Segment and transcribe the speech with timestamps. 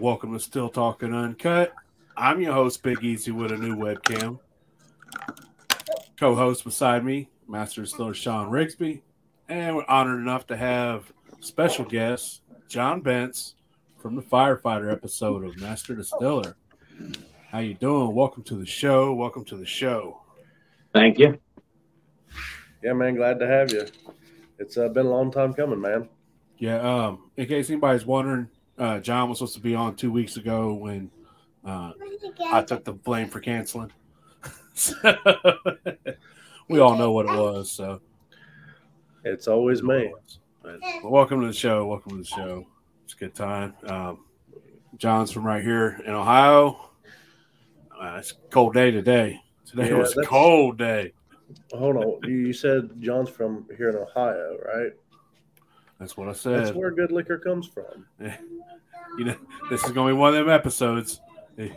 [0.00, 1.74] Welcome to Still Talking Uncut.
[2.16, 4.38] I'm your host, Big Easy, with a new webcam.
[6.18, 9.02] Co host beside me, Master Distiller Sean Rigsby.
[9.50, 13.52] And we're honored enough to have special guest, John Bentz
[13.98, 16.56] from the firefighter episode of Master Distiller.
[17.50, 18.14] How you doing?
[18.14, 19.12] Welcome to the show.
[19.12, 20.22] Welcome to the show.
[20.94, 21.38] Thank you.
[22.82, 23.86] Yeah, man, glad to have you.
[24.58, 26.08] It's uh, been a long time coming, man.
[26.56, 28.48] Yeah, um, in case anybody's wondering,
[28.80, 31.10] uh, John was supposed to be on two weeks ago when
[31.64, 31.92] uh,
[32.46, 33.92] I took the blame for canceling.
[36.68, 38.00] we all know what it was, so
[39.24, 40.12] It's always me.
[40.62, 41.86] But welcome to the show.
[41.86, 42.66] Welcome to the show.
[43.04, 43.74] It's a good time.
[43.86, 44.24] Um,
[44.96, 46.90] John's from right here in Ohio.
[48.00, 49.40] Uh, it's a cold day today.
[49.66, 51.12] Today Yeah, was a cold day.
[51.74, 52.18] Hold on.
[52.24, 54.92] You you said John's from here in Ohio, right?
[56.00, 56.64] That's what I said.
[56.64, 58.06] That's where good liquor comes from.
[59.18, 59.36] you know,
[59.68, 61.20] this is going to be one of them episodes.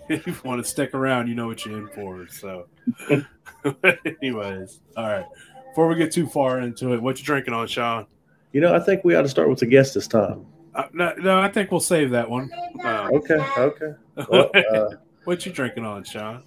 [0.07, 2.25] If you want to stick around, you know what you're in for.
[2.29, 2.67] So,
[4.21, 5.25] anyways, all right.
[5.67, 8.05] Before we get too far into it, what you drinking on, Sean?
[8.53, 10.45] You know, I think we ought to start with the guest this time.
[10.73, 12.49] Uh, no, no, I think we'll save that one.
[12.81, 13.93] Um, Okay, okay.
[14.29, 16.43] Well, uh, what you drinking on, Sean?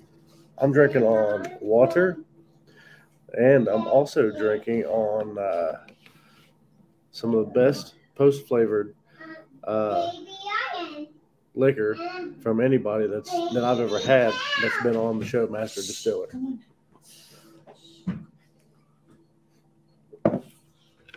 [0.56, 2.18] I'm drinking on water,
[3.36, 5.86] and I'm also drinking on uh,
[7.16, 8.94] some of the best post flavored
[9.64, 10.10] uh,
[11.54, 11.96] liquor
[12.42, 16.28] from anybody that's that I've ever had that's been on the show, Master Distiller.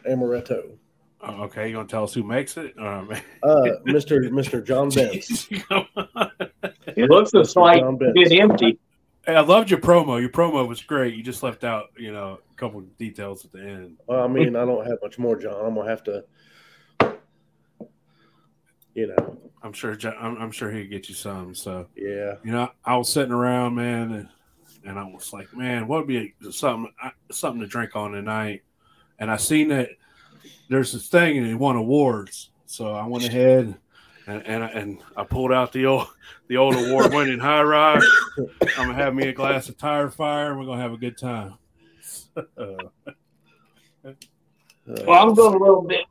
[0.09, 0.71] Amaretto.
[1.21, 2.73] Oh, okay, you gonna tell us who makes it?
[2.79, 3.11] Um,
[3.43, 4.19] Uh, Mr.
[4.29, 4.65] Mr.
[4.65, 5.47] John Bentz.
[6.95, 8.13] It looks just like John Bentz.
[8.15, 8.79] it's empty.
[9.25, 10.19] Hey, I loved your promo.
[10.19, 11.15] Your promo was great.
[11.15, 13.97] You just left out, you know, a couple of details at the end.
[14.07, 15.65] Well, I mean, I don't have much more, John.
[15.65, 16.23] I'm gonna have to,
[18.95, 19.97] you know, I'm sure.
[20.19, 21.53] I'm, I'm sure he'd get you some.
[21.53, 22.35] So, yeah.
[22.43, 24.29] you know, I was sitting around, man, and,
[24.85, 26.91] and I was like, man, what would be something
[27.31, 28.63] something to drink on tonight?
[29.19, 29.89] And I seen that
[30.69, 32.51] there's this thing and it won awards.
[32.65, 33.75] So I went ahead
[34.29, 36.07] and and, I- and I pulled out the old
[36.47, 38.03] the old award winning high rise.
[38.77, 41.17] I'm gonna have me a glass of tire fire and we're gonna have a good
[41.17, 41.55] time.
[44.85, 46.05] Well, I'm going a little bit,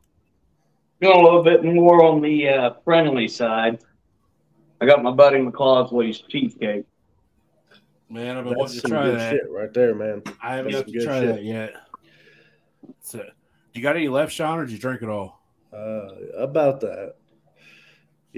[1.01, 3.79] going a little bit more on the uh, friendly side.
[4.79, 6.85] I got my buddy McCauseway's cheesecake.
[8.09, 9.31] Man, I've been that's wanting to try good that.
[9.33, 10.23] shit right there, man.
[10.41, 11.35] I haven't That's got to good try shit.
[11.35, 11.73] that yet.
[13.01, 13.25] So,
[13.73, 15.41] you got any left, Sean, or did you drink it all?
[15.73, 17.15] Uh, about that.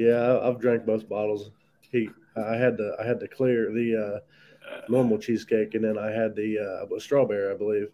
[0.01, 1.51] Yeah, I- I've drank both bottles.
[1.91, 4.21] He, I had to, I had to clear the
[4.75, 6.57] uh, normal cheesecake, and then I had the
[6.89, 7.89] uh, strawberry, I believe.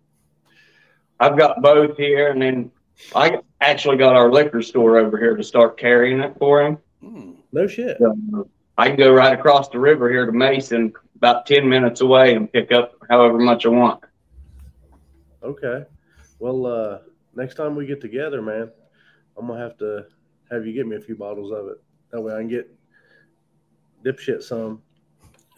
[1.19, 2.71] I've got both here, and then
[3.15, 6.77] I actually got our liquor store over here to start carrying it for him.
[7.01, 7.31] Hmm.
[7.51, 7.97] No shit.
[7.99, 8.47] So
[8.77, 12.51] I can go right across the river here to Mason, about 10 minutes away, and
[12.51, 14.03] pick up however much I want.
[15.43, 15.85] Okay.
[16.39, 16.99] Well, uh,
[17.35, 18.71] next time we get together, man,
[19.37, 20.05] I'm gonna have to
[20.51, 21.81] have you get me a few bottles of it.
[22.11, 22.73] That way I can get
[24.03, 24.81] dipshit some.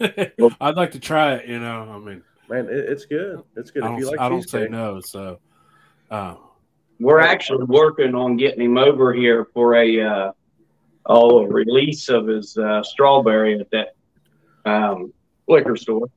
[0.00, 1.48] I'd like to try it.
[1.48, 3.42] You know, I mean, Man, it, it's good.
[3.56, 3.84] It's good.
[3.84, 5.00] I If you don't, like I don't say no.
[5.00, 5.38] So,
[6.10, 6.34] uh,
[6.98, 10.32] We're actually working on getting him over here for a uh,
[11.06, 13.94] oh a release of his uh, strawberry at that
[14.64, 15.12] um,
[15.46, 16.08] liquor store,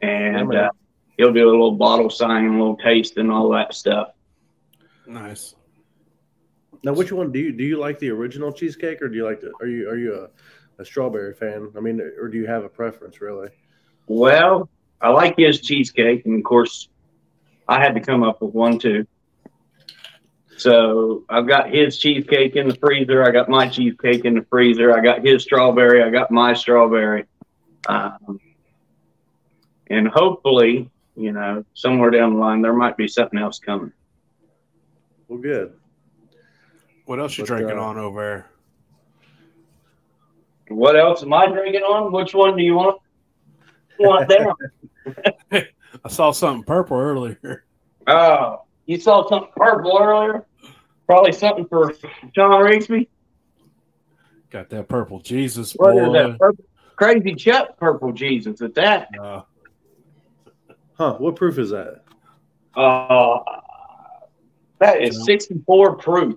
[0.00, 0.70] and uh,
[1.16, 4.10] he'll do a little bottle signing, a little taste, and all that stuff.
[5.04, 5.56] nice.
[6.84, 7.64] Now, which one do you do?
[7.64, 9.52] You like the original cheesecake, or do you like the?
[9.60, 11.72] Are you are you a, a strawberry fan?
[11.76, 13.48] I mean, or do you have a preference really?
[14.06, 14.68] Well,
[15.00, 16.88] I like his cheesecake, and of course,
[17.66, 19.06] I had to come up with one too.
[20.56, 23.22] So I've got his cheesecake in the freezer.
[23.22, 24.96] I got my cheesecake in the freezer.
[24.96, 26.02] I got his strawberry.
[26.02, 27.26] I got my strawberry.
[27.88, 28.40] Um,
[29.88, 33.92] and hopefully, you know, somewhere down the line, there might be something else coming.
[35.28, 35.74] Well, good.
[37.08, 38.50] What else you But, drinking uh, on over there?
[40.76, 42.12] What else am I drinking on?
[42.12, 43.00] Which one do you want?
[43.98, 44.54] Want down?
[46.04, 47.64] I saw something purple earlier.
[48.06, 50.44] Oh, you saw something purple earlier?
[51.06, 51.94] Probably something for
[52.34, 53.08] John Rigsby.
[54.50, 56.12] Got that purple Jesus What is boy.
[56.12, 56.38] that?
[56.38, 56.64] Purple,
[56.96, 59.08] crazy Chuck purple Jesus at that.
[59.18, 59.40] Uh,
[60.92, 61.14] Huh?
[61.14, 62.02] What proof is that?
[62.74, 63.38] Uh,
[64.80, 66.36] that is 64 proof.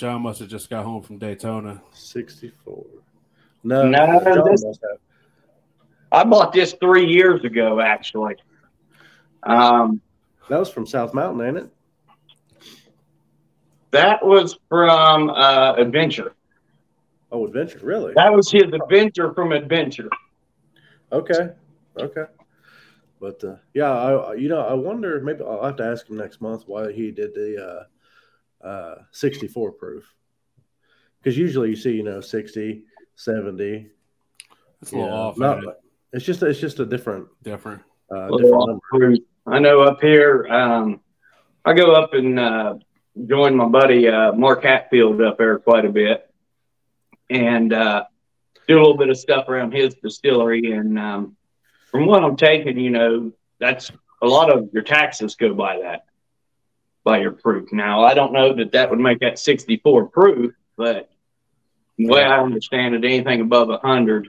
[0.00, 1.82] John must have just got home from Daytona.
[1.92, 2.86] Sixty-four.
[3.64, 4.98] No, No, John this- must have.
[6.10, 8.36] I bought this three years ago, actually.
[9.42, 10.00] Um,
[10.48, 11.70] That was from South Mountain, ain't it?
[13.90, 16.32] that was from uh, Adventure.
[17.30, 18.14] Oh, Adventure, really?
[18.14, 20.08] That was his adventure from Adventure.
[21.12, 21.50] Okay,
[21.98, 22.24] okay.
[23.20, 26.40] But uh, yeah, I you know I wonder maybe I'll have to ask him next
[26.40, 27.84] month why he did the uh,
[28.64, 30.14] uh, 64 proof
[31.22, 32.84] because usually you see you know 60,
[33.16, 33.86] 70.
[34.82, 35.38] It's a little you know, off.
[35.38, 35.80] not- it?
[36.12, 37.82] it's just it's just a different different.
[38.10, 38.80] uh, Little different number.
[38.90, 39.18] proof.
[39.46, 41.00] I know up here, um,
[41.64, 42.74] I go up and uh,
[43.26, 46.30] join my buddy uh, Mark Hatfield up there quite a bit,
[47.28, 48.04] and uh,
[48.68, 50.72] do a little bit of stuff around his distillery.
[50.72, 51.36] And um,
[51.90, 53.90] from what I'm taking, you know, that's
[54.22, 56.04] a lot of your taxes go by that,
[57.04, 57.72] by your proof.
[57.72, 61.10] Now, I don't know that that would make that 64 proof, but
[61.98, 64.28] the way I understand it, anything above 100,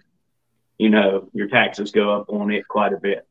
[0.77, 3.27] you know, your taxes go up on it quite a bit.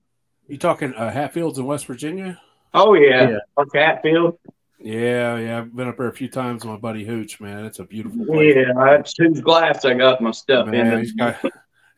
[0.46, 2.40] You talking uh, Hatfields in West Virginia?
[2.75, 3.38] Oh yeah, Yeah.
[3.56, 4.38] Mark Hatfield.
[4.78, 5.58] Yeah, yeah.
[5.58, 7.40] I've been up there a few times with my buddy Hooch.
[7.40, 8.54] Man, it's a beautiful place.
[8.56, 10.98] Yeah, that's whose glass I got my stuff man, in.
[11.00, 11.37] he's got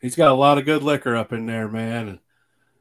[0.01, 2.07] he's got a lot of good liquor up in there, man.
[2.09, 2.19] And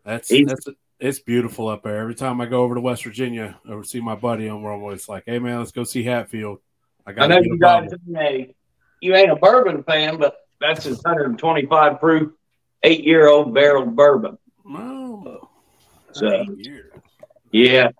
[0.04, 0.66] that's He's- that's
[1.02, 1.98] it's beautiful up there.
[1.98, 5.24] Every time I go over to West Virginia or see my buddy, I'm always like,
[5.26, 6.60] "Hey, man, let's go see Hatfield."
[7.04, 8.54] I I know you a guys ain't a,
[9.00, 12.32] you ain't a bourbon fan, but that's his 125 proof,
[12.84, 14.38] eight year old barrel bourbon.
[14.64, 15.48] Oh,
[16.12, 16.46] So
[17.50, 17.90] yeah,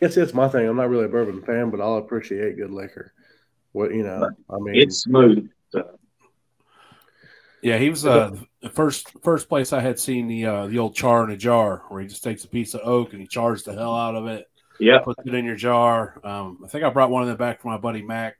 [0.00, 0.68] It's it's my thing.
[0.68, 3.12] I'm not really a bourbon fan, but I'll appreciate good liquor.
[3.70, 5.48] What you know, I mean, it's smooth.
[5.70, 5.98] So
[7.66, 8.30] Yeah, he was uh,
[8.60, 11.82] the first first place I had seen the uh, the old char in a jar,
[11.88, 14.28] where he just takes a piece of oak and he chars the hell out of
[14.28, 14.48] it,
[14.78, 16.20] yeah, puts it in your jar.
[16.22, 18.36] Um, I think I brought one of them back for my buddy Mac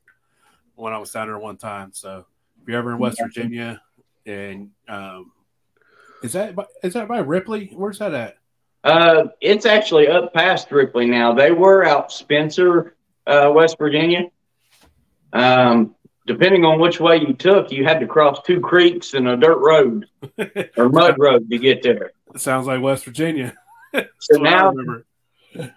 [0.77, 1.91] when I was down there one time.
[1.93, 2.25] So
[2.63, 3.83] if you're ever in West Virginia,
[4.27, 5.33] and um,
[6.23, 7.73] is that by, is that by Ripley?
[7.75, 8.37] Where's that at?
[8.85, 11.35] uh, it's actually up past Ripley now.
[11.35, 12.95] They were out Spencer,
[13.27, 14.31] uh, West Virginia.
[15.33, 15.96] Um,
[16.27, 19.59] depending on which way you took, you had to cross two creeks and a dirt
[19.59, 20.07] road
[20.77, 22.13] or mud road to get there.
[22.35, 23.55] It sounds like West Virginia.
[23.95, 24.73] So That's what I now.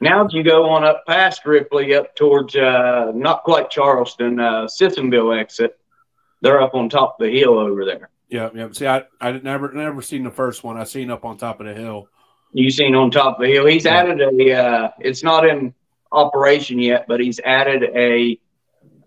[0.02, 4.68] Now, if you go on up past Ripley, up towards uh, not quite Charleston, uh,
[4.68, 5.80] Sissonville exit,
[6.42, 8.10] they're up on top of the hill over there.
[8.28, 8.68] Yeah, yeah.
[8.74, 10.78] See, I I never never seen the first one.
[10.78, 12.10] I seen up on top of the hill.
[12.52, 13.66] You seen on top of the hill.
[13.68, 13.96] He's Yeah.
[14.02, 14.52] added a.
[14.54, 15.74] Uh, it's not in
[16.12, 18.38] operation yet, but he's added a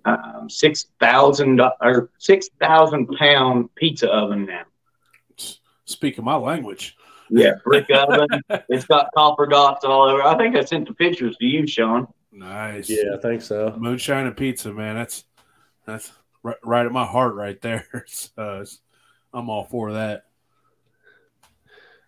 [0.04, 4.62] um, six thousand or six thousand pound pizza oven now.
[5.84, 6.96] Speaking my language.
[7.30, 8.26] Yeah, brick oven.
[8.68, 10.22] It's got copper dots all over.
[10.22, 12.06] I think I sent the pictures to you, Sean.
[12.30, 12.88] Nice.
[12.88, 13.74] yeah, I think so.
[13.78, 14.96] Moonshine and pizza, man.
[14.96, 15.24] That's
[15.86, 16.12] that's
[16.42, 17.86] right, right at my heart right there.
[18.06, 18.78] so it's-
[19.34, 20.24] I'm all for that.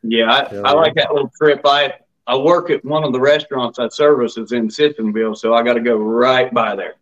[0.02, 1.62] Yeah, I, Hell I like that little trip.
[1.64, 1.94] I
[2.26, 5.75] I work at one of the restaurants I service is in Sissonville, so I got
[5.75, 6.97] to go right by there.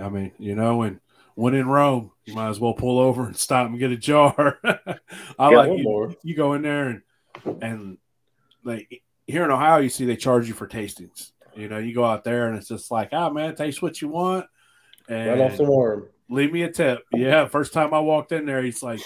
[0.00, 1.00] I mean, you know, and
[1.34, 4.58] when in Rome, you might as well pull over and stop and get a jar.
[5.38, 6.14] I like you, more.
[6.22, 7.02] you go in there and
[7.62, 7.98] and
[8.64, 11.32] like here in Ohio, you see they charge you for tastings.
[11.54, 14.08] You know, you go out there and it's just like, ah, man, taste what you
[14.08, 14.46] want
[15.08, 16.08] and Right off the worm.
[16.28, 17.00] leave me a tip.
[17.12, 19.00] Yeah, first time I walked in there, he's like,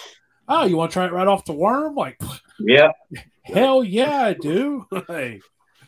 [0.48, 1.94] oh, you want to try it right off the worm?
[1.94, 2.20] Like,
[2.58, 2.92] Yeah,
[3.42, 4.86] hell yeah, I do.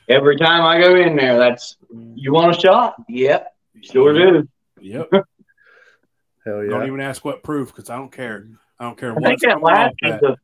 [0.09, 1.77] every time I go in there, that's
[2.15, 2.95] you want a shot?
[3.09, 4.49] Yep, sure do.
[4.81, 5.09] Yep.
[6.45, 6.71] Hell yeah.
[6.71, 8.49] Don't even ask what proof because I don't care.
[8.79, 10.23] I don't care I think that last that.
[10.23, 10.37] was a,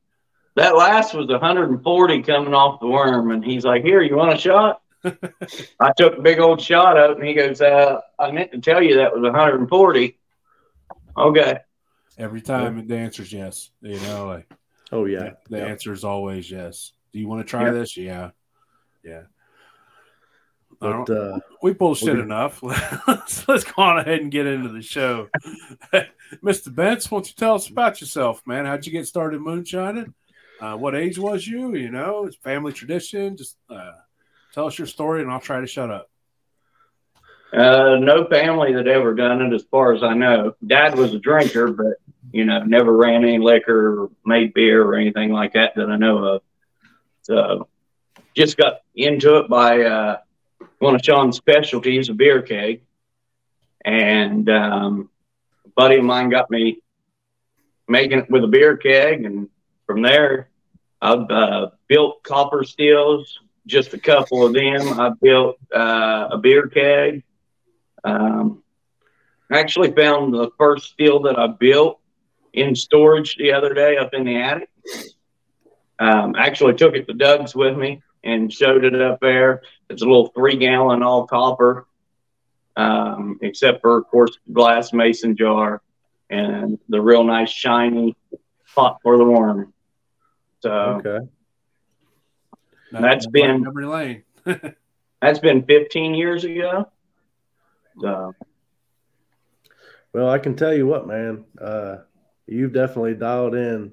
[0.56, 4.38] that last was 140 coming off the worm, and he's like, "Here, you want a
[4.38, 8.52] shot?" I took a big old shot of it, and he goes, uh, "I meant
[8.52, 10.18] to tell you that was 140."
[11.16, 11.58] Okay.
[12.18, 13.70] Every time the answer's yes.
[13.80, 14.48] You know, like
[14.92, 15.30] oh yeah.
[15.48, 15.64] the Yeah.
[15.66, 16.92] answer is always yes.
[17.12, 17.70] Do you want to try Yeah.
[17.72, 17.96] this?
[17.96, 18.30] Yeah.
[19.04, 19.22] Yeah.
[20.80, 22.62] I But uh, we bullshit we- enough.
[23.06, 25.28] let's, let's go on ahead and get into the show.
[26.42, 26.68] Mr.
[26.68, 28.66] Bentz, won't you tell us about yourself, man?
[28.66, 30.14] How'd you get started moonshining?
[30.60, 31.74] Uh, what age was you?
[31.74, 33.36] You know, it's family tradition.
[33.36, 33.92] Just uh,
[34.52, 36.10] tell us your story and I'll try to shut up.
[37.52, 40.54] Uh, no family that ever done it, as far as I know.
[40.66, 41.94] Dad was a drinker, but
[42.32, 45.96] you know, never ran any liquor, or made beer, or anything like that that I
[45.96, 46.42] know of.
[47.22, 47.68] So,
[48.34, 50.16] just got into it by uh,
[50.78, 52.82] one of Sean's specialties, a beer keg,
[53.84, 55.10] and um,
[55.64, 56.78] a buddy of mine got me
[57.88, 59.48] making it with a beer keg, and
[59.86, 60.48] from there,
[61.00, 65.00] I've uh, built copper steels, just a couple of them.
[65.00, 67.22] I built uh, a beer keg.
[68.02, 68.62] Um,
[69.50, 72.00] I actually found the first steel that I built
[72.52, 74.70] in storage the other day up in the attic.
[75.98, 79.62] Um, actually took it to Doug's with me and showed it up there.
[79.90, 81.86] It's a little three gallon all copper,
[82.76, 85.80] um, except for of course glass mason jar.
[86.30, 88.16] and the real nice shiny
[88.74, 89.72] pot for the worm.
[90.60, 90.70] So
[91.04, 91.26] Okay.
[92.92, 94.22] That's been- memory lane.
[95.20, 96.90] that's been 15 years ago.
[98.00, 98.34] So
[100.12, 101.44] Well, I can tell you what, man.
[101.60, 101.98] Uh,
[102.46, 103.92] you've definitely dialed in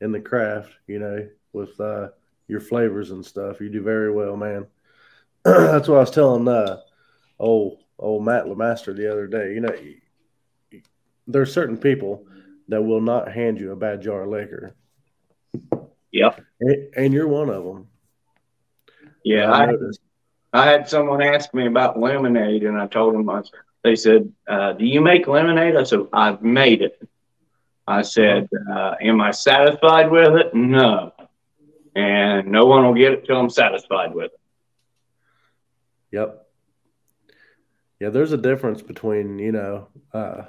[0.00, 0.72] in the craft.
[0.86, 2.08] You know, with uh,
[2.48, 3.60] your flavors and stuff.
[3.60, 4.66] You do very well, man.
[5.44, 6.80] That's what I was telling uh,
[7.38, 9.54] old old Matt Lemaster the other day.
[9.54, 10.80] You know,
[11.26, 12.26] there are certain people
[12.68, 14.74] that will not hand you a bad jar of liquor,
[16.10, 17.86] yep, and, and you're one of them.
[19.22, 19.52] yeah.
[19.52, 19.74] I I.
[20.52, 23.42] I had someone ask me about lemonade, and I told them I,
[23.84, 27.06] they said, uh, "Do you make lemonade?" I said, "I've made it."
[27.86, 31.12] I said, uh, "Am I satisfied with it?" No,
[31.98, 34.40] and no one will get it till I'm satisfied with it.
[36.12, 36.46] Yep.
[38.00, 40.42] Yeah, there's a difference between you know uh,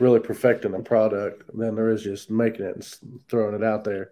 [0.00, 4.10] really perfecting a product than there is just making it and throwing it out there.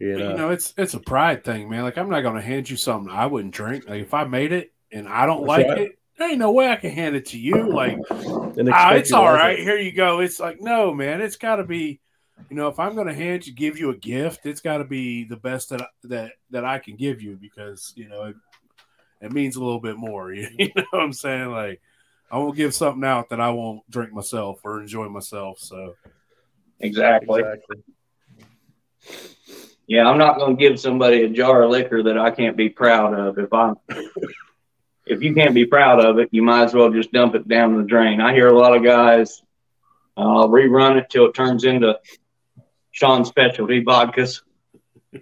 [0.00, 1.84] You know, You know, it's it's a pride thing, man.
[1.84, 3.88] Like I'm not gonna hand you something I wouldn't drink.
[3.88, 5.78] Like if I made it and I don't That's like right.
[5.78, 7.72] it, there ain't no way I can hand it to you.
[7.72, 9.58] Like and ah, it's you to all like right.
[9.58, 9.62] it.
[9.62, 10.20] Here you go.
[10.20, 11.20] It's like no, man.
[11.20, 12.00] It's got to be.
[12.48, 14.84] You know, if I'm going to hand you, give you a gift, it's got to
[14.84, 18.36] be the best that I, that that I can give you because you know it,
[19.20, 20.32] it means a little bit more.
[20.32, 21.50] You, you know what I'm saying?
[21.50, 21.80] Like
[22.30, 25.58] I won't give something out that I won't drink myself or enjoy myself.
[25.58, 25.94] So
[26.80, 27.40] Exactly.
[27.40, 27.76] Exactly.
[29.86, 32.68] Yeah, I'm not going to give somebody a jar of liquor that I can't be
[32.68, 33.38] proud of.
[33.38, 33.74] If I'm,
[35.06, 37.76] if you can't be proud of it, you might as well just dump it down
[37.76, 38.20] the drain.
[38.20, 39.42] I hear a lot of guys,
[40.16, 41.98] uh, I'll rerun it till it turns into
[42.90, 44.42] Sean's specialty vodkas.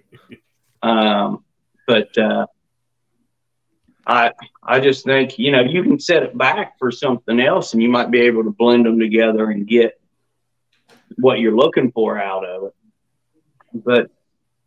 [0.81, 1.43] Um,
[1.87, 2.45] but uh,
[4.07, 4.31] I,
[4.63, 7.89] I just think you know you can set it back for something else, and you
[7.89, 9.99] might be able to blend them together and get
[11.17, 12.73] what you're looking for out of it.
[13.73, 14.09] But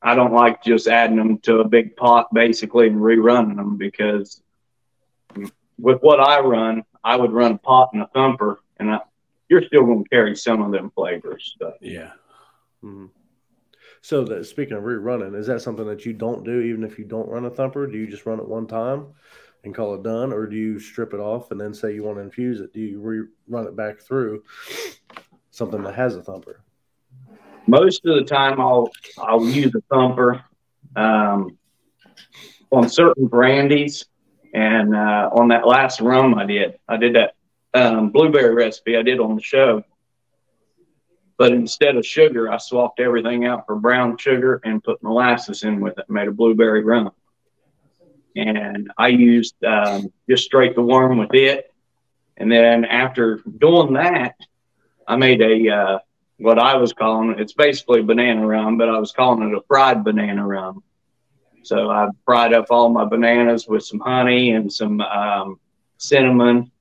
[0.02, 4.42] I don't like just adding them to a big pot basically and rerunning them because
[5.78, 9.00] with what I run, I would run a pot and a thumper, and I,
[9.48, 11.56] you're still going to carry some of them flavors.
[11.58, 11.74] So.
[11.80, 12.12] yeah,
[12.82, 13.10] Mhm.
[14.00, 17.04] So, that, speaking of rerunning, is that something that you don't do even if you
[17.04, 17.86] don't run a thumper?
[17.86, 19.06] Do you just run it one time
[19.64, 22.18] and call it done, or do you strip it off and then say you want
[22.18, 22.72] to infuse it?
[22.72, 24.42] Do you rerun it back through
[25.50, 26.64] something that has a thumper?
[27.66, 30.44] most of the time I'll I'll use a thumper
[30.96, 31.58] um,
[32.70, 34.06] on certain brandies,
[34.54, 37.34] and uh, on that last rum I did, I did that
[37.74, 39.84] um, blueberry recipe I did on the show.
[41.38, 45.80] But instead of sugar, I swapped everything out for brown sugar and put molasses in
[45.80, 46.08] with it.
[46.08, 47.10] Made a blueberry rum,
[48.36, 51.72] and I used um, just straight the worm with it.
[52.36, 54.36] And then after doing that,
[55.06, 55.98] I made a uh,
[56.38, 57.38] what I was calling.
[57.38, 60.82] It's basically banana rum, but I was calling it a fried banana rum.
[61.64, 65.60] So I fried up all my bananas with some honey and some um,
[65.98, 66.72] cinnamon,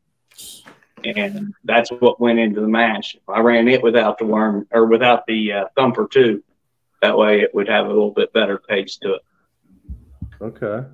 [1.05, 3.15] and that's what went into the mash.
[3.27, 6.43] I ran it without the worm or without the uh, thumper too.
[7.01, 9.21] That way, it would have a little bit better taste to it.
[10.41, 10.87] Okay.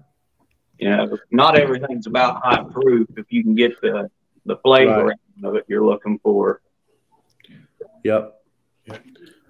[0.79, 3.07] You know, not everything's about high proof.
[3.17, 4.09] If you can get the
[4.45, 5.17] the flavor Right.
[5.43, 6.61] of it you're looking for.
[8.03, 8.33] Yep.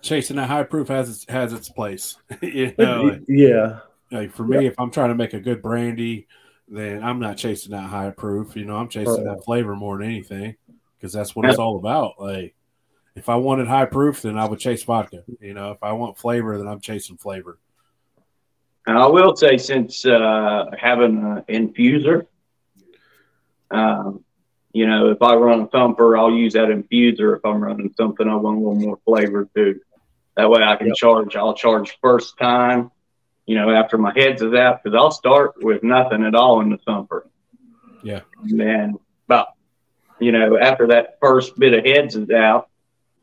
[0.02, 2.18] chasing that high proof has its has its place.
[2.42, 3.80] you know, yeah.
[4.12, 6.28] like for me, if I'm trying to make a good brandy,
[6.68, 8.56] then I'm not chasing that high proof.
[8.56, 10.56] You know, I'm chasing that flavor more than anything
[10.98, 12.20] because that's what it's all about.
[12.20, 12.56] Like,
[13.16, 15.24] if I wanted high proof, then I would chase vodka.
[15.40, 17.58] You know, if I want flavor, then I'm chasing flavor.
[18.86, 22.28] And I will say, since uh, having an infuser,
[23.72, 24.24] um,
[24.72, 27.36] you know, if I run a thumper, I'll use that infuser.
[27.38, 29.80] If I'm running something I want a little more flavor too.
[30.36, 30.96] that way I can Yep.
[30.96, 31.36] charge.
[31.36, 32.92] I'll charge first time,
[33.48, 36.70] you know, after my heads is out, because I'll start with nothing at all in
[36.70, 37.27] the thumper.
[38.04, 38.22] Yeah.
[38.44, 39.48] And then about,
[40.20, 42.68] you know, after that first bit of heads is out,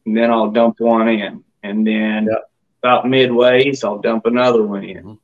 [0.07, 2.51] and then I'll dump one in, and then Yep.
[2.83, 5.19] about midways I'll dump another one in Mhm.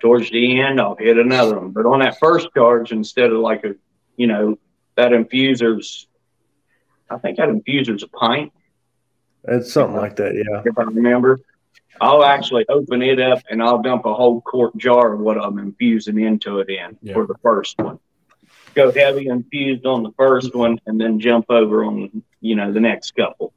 [0.00, 1.70] towards the end, I'll hit another one.
[1.70, 3.74] But on that first charge, instead of like a,
[4.16, 4.58] you know,
[4.96, 6.06] that infuser's,
[7.10, 8.52] I think that infuser's a pint,
[9.48, 10.34] It's something like that.
[10.34, 10.62] Yeah.
[10.64, 11.38] if I remember.
[12.00, 15.58] I'll actually open it up and I'll dump a whole quart jar of what I'm
[15.58, 17.14] infusing into it in Yeah.
[17.14, 17.98] for the first one.
[18.74, 22.80] Go heavy infused on the first one and then jump over on, you know, the
[22.80, 23.52] next couple.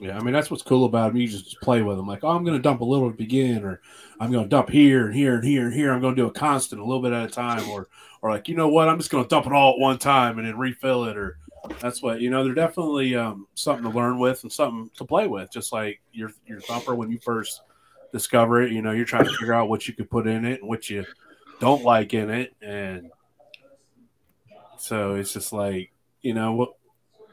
[0.00, 1.18] Yeah, I mean that's what's cool about them.
[1.18, 3.64] You just play with them, like, oh, I'm going to dump a little to begin,
[3.64, 3.80] or
[4.18, 5.92] I'm going to dump here and here and here and here.
[5.92, 7.88] I'm going to do a constant, a little bit at a time, or
[8.20, 10.38] or like, you know what, I'm just going to dump it all at one time
[10.38, 11.38] and then refill it, or
[11.80, 12.44] That's what you know.
[12.44, 15.50] They're definitely um, something to learn with and something to play with.
[15.50, 17.62] Just like your your thumper when you first
[18.12, 20.60] discover it, you know, you're trying to figure out what you could put in it
[20.60, 21.04] and what you
[21.60, 23.10] don't like in it, and
[24.78, 26.74] so it's just like you know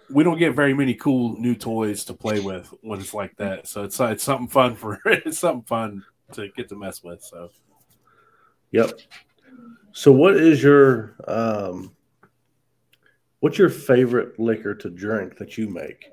[0.10, 3.68] we don't get very many cool new toys to play with when it's like that.
[3.68, 7.24] So it's it's something fun for it's something fun to get to mess with.
[7.24, 7.50] So
[8.72, 9.00] Yep.
[9.92, 11.92] So, what is your um,
[13.42, 16.12] what's your favorite liquor to drink that you make?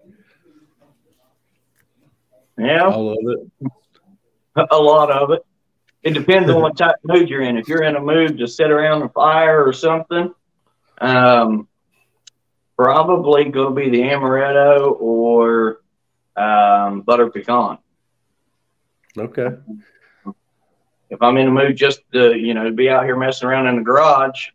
[2.58, 4.66] Yeah, All of it.
[4.70, 5.42] a lot of it.
[6.02, 7.56] It depends on what type of mood you're in.
[7.56, 10.34] If you're in a mood to sit around a fire or something,
[11.00, 11.68] um,
[12.76, 15.80] probably going to be the amaretto or
[16.36, 17.78] um, butter pecan.
[19.16, 19.48] Okay.
[21.10, 23.76] If I'm in a mood just to, you know, be out here messing around in
[23.76, 24.48] the garage,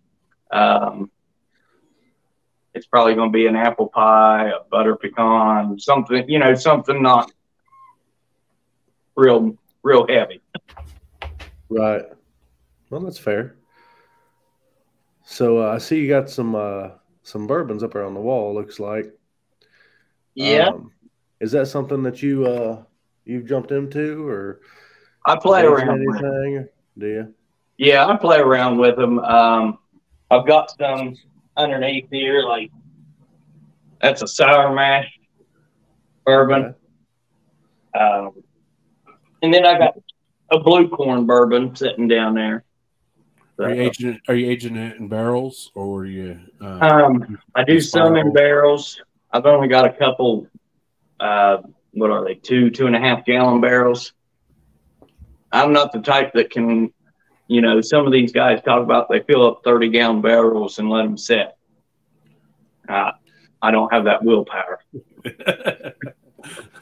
[0.51, 1.09] um,
[2.73, 7.01] it's probably going to be an apple pie, a butter pecan, something, you know, something
[7.01, 7.31] not
[9.15, 10.41] real, real heavy.
[11.69, 12.03] Right.
[12.89, 13.55] Well, that's fair.
[15.25, 16.89] So uh, I see you got some uh,
[17.23, 18.53] some bourbons up there on the wall.
[18.53, 19.11] Looks like.
[20.35, 20.67] Yeah.
[20.67, 20.91] Um,
[21.39, 22.83] is that something that you uh,
[23.25, 24.61] you've jumped into or
[25.25, 26.43] I play changed around with them.
[26.43, 26.69] anything?
[26.97, 27.33] Do you?
[27.77, 29.19] Yeah, I play around with them.
[29.19, 29.79] Um,
[30.29, 31.15] I've got some
[31.55, 32.72] underneath here, like
[34.01, 35.07] that's a sour mash
[36.25, 36.75] bourbon.
[38.00, 38.31] Um,
[39.41, 39.95] and then I got
[40.51, 42.63] a blue corn bourbon sitting down there.
[43.60, 47.38] are you aging it, are you aging it in barrels or are you uh, Um,
[47.55, 49.01] I do some in barrels.
[49.31, 50.48] I've only got a couple.
[51.19, 51.57] Uh,
[51.91, 52.36] what are they?
[52.36, 54.13] Two, two and a half gallon barrels.
[55.51, 56.91] I'm not the type that can,
[57.47, 60.89] you know, some of these guys talk about they fill up 30 gallon barrels and
[60.89, 61.50] let them sit.
[62.89, 63.12] Uh,
[63.62, 64.79] I don't have that willpower.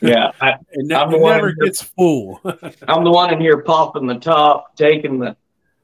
[0.02, 2.42] Yeah, I, it, ne- I'm the it one never who- gets full.
[2.88, 5.38] I'm the one in here popping the top, taking the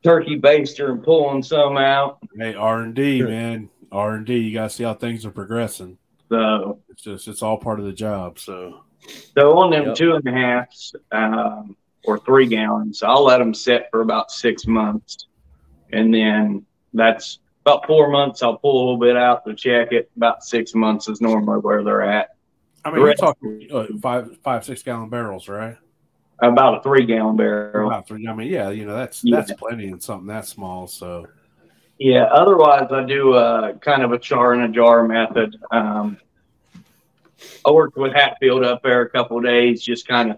[0.04, 2.18] turkey baster and pulling some out.
[2.36, 4.38] hey, R and D, man, R and D.
[4.40, 6.00] You gotta see how things are progressing.
[6.30, 8.40] So, It's just it's all part of the job.
[8.40, 8.82] So
[9.38, 9.96] so on them Yep.
[9.96, 14.66] two and a halfs um, or three gallons, I'll let them sit for about six
[14.66, 15.28] months,
[15.92, 18.42] and then that's about four months.
[18.44, 20.10] I'll pull a little bit out to check it.
[20.16, 22.30] About six months is normally where they're at.
[22.86, 25.76] I mean, you're talking uh, five five six gallon barrels, right?
[26.40, 27.88] About a three gallon barrel.
[27.88, 28.26] About three.
[28.28, 29.38] I mean, yeah, you know that's Yeah.
[29.38, 30.88] that's plenty in something that small.
[30.88, 31.26] So
[32.00, 32.26] Yeah.
[32.26, 35.58] Otherwise, I do a kind of a char in a jar method.
[35.72, 36.18] Um,
[37.66, 40.38] I worked with Hatfield up there a couple of days, just kind of.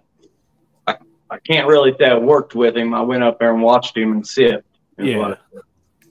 [1.29, 2.93] I, I can't really say I worked with him.
[2.93, 4.65] I went up there and watched him and sip.
[4.97, 5.17] is Yeah.
[5.17, 5.39] what-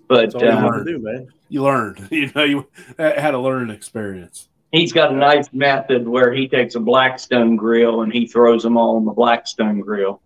[0.09, 1.29] But That's all you uh, have to do, man.
[1.51, 2.67] you learned, you know, you
[2.99, 4.49] had a learning experience.
[4.73, 8.77] he's got a nice method where he takes a Blackstone grill and he throws them
[8.79, 10.21] all on the Blackstone grill,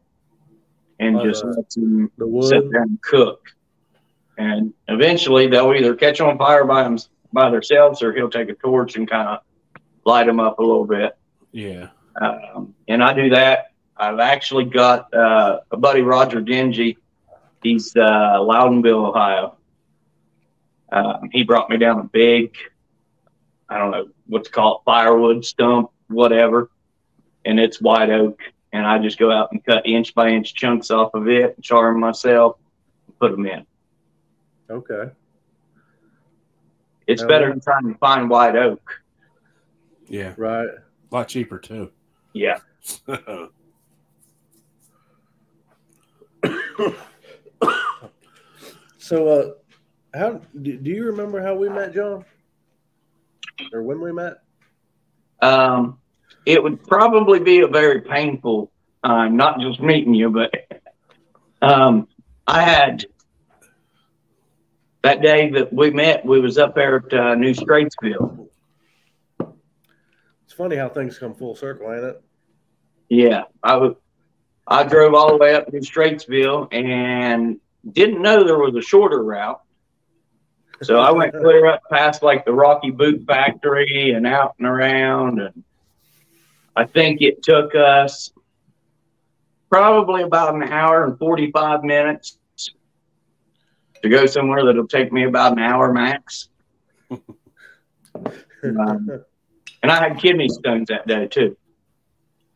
[1.00, 1.56] and Oh, just nice.
[1.56, 2.70] lets them The sit wood.
[2.72, 3.40] there and cook.
[4.38, 6.96] And eventually, they'll either catch on fire by them
[7.32, 9.38] by themselves, or he'll take a torch and kind of
[10.04, 11.16] light them up a little bit.
[11.52, 11.88] Yeah.
[12.20, 13.71] Um, and I do that.
[14.02, 16.98] I've actually got uh, a buddy, Roger Dingy.
[17.62, 18.00] He's uh,
[18.40, 19.56] Loudonville, Ohio.
[20.90, 22.56] Um, he brought me down a big,
[23.68, 26.68] I don't know what's called firewood stump, whatever,
[27.44, 28.40] and it's white oak.
[28.72, 31.62] And I just go out and cut inch by inch chunks off of it, and
[31.64, 32.56] char them myself,
[33.06, 33.64] and put them in.
[34.68, 35.12] Okay.
[37.06, 39.00] It's Oh, better than trying to find white oak.
[40.08, 40.34] Yeah.
[40.36, 40.66] Right.
[40.68, 41.92] A lot cheaper too.
[42.32, 42.58] Yeah.
[49.02, 49.50] So, uh,
[50.16, 52.24] how do, do you remember how we met, John?
[53.72, 54.34] Or when we met?
[55.42, 55.98] Um,
[56.46, 58.70] it would probably be a very painful
[59.04, 60.54] time, not just meeting you, but
[61.60, 62.06] um,
[62.46, 63.04] I had
[65.02, 66.24] that day that we met.
[66.24, 68.48] We was up there at uh, New Straitsville.
[70.44, 72.22] It's funny how things come full circle, ain't it?
[73.08, 73.96] Yeah, I was.
[74.66, 77.58] I drove all the way up to Straitsville and
[77.90, 79.60] didn't know there was a shorter route.
[80.82, 85.40] So I went clear up past like the Rocky Boot Factory and out and around,
[85.40, 85.62] and
[86.74, 88.32] I think it took us
[89.70, 92.38] probably about an hour and forty-five minutes
[94.02, 96.48] to go somewhere that'll take me about an hour max.
[98.64, 99.24] Um,
[99.82, 101.56] and I had kidney stones that day too.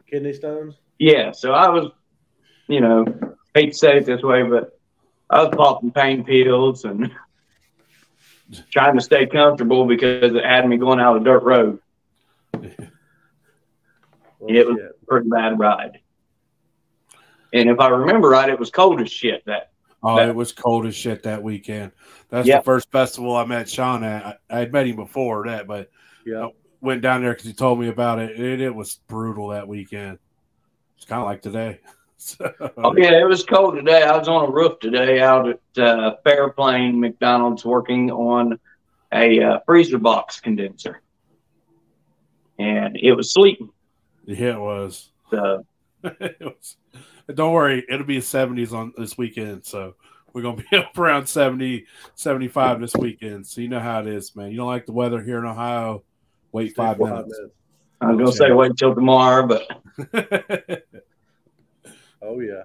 [0.08, 0.76] Kidney stones.
[0.98, 1.90] Yeah, so I was,
[2.68, 3.04] you know,
[3.54, 4.78] hate to say it this way, but
[5.30, 7.10] I was popping pain pills and
[8.70, 11.78] trying to stay comfortable because it had me going out a dirt road.
[12.54, 12.64] Well,
[14.48, 14.92] It was- shit.
[15.08, 16.00] Pretty bad ride.
[17.52, 19.44] And if I remember right, it was cold as shit.
[19.46, 19.70] That
[20.02, 21.92] Oh, That- it was cold as shit that weekend.
[22.28, 22.58] That's Yeah.
[22.58, 24.26] the first festival I met Sean at.
[24.26, 25.90] I, I had met him before that, but
[26.24, 26.48] yeah.
[26.80, 28.38] went down there because he told me about it.
[28.38, 28.60] it.
[28.60, 30.18] It was brutal that weekend.
[30.96, 31.80] It's kind of like today.
[32.38, 34.02] So, oh yeah, it was cold today.
[34.02, 38.58] I was on a roof today out at uh, Fairplain McDonald's working on
[39.12, 41.02] a uh, freezer box condenser,
[42.58, 43.70] and it was sleeting.
[44.24, 45.10] yeah, it was.
[45.30, 45.64] So
[46.02, 46.76] it was.
[47.32, 49.64] Don't worry, it'll be 70s on this weekend.
[49.64, 49.94] So
[50.32, 53.46] we're going to be up around 70, 75 this weekend.
[53.46, 54.50] So you know how it is, man.
[54.50, 56.02] You don't like the weather here in Ohio?
[56.52, 57.40] Wait Stay five quiet, minutes.
[58.00, 59.66] I was gonna say wait till tomorrow, but
[62.22, 62.62] Oh yeah,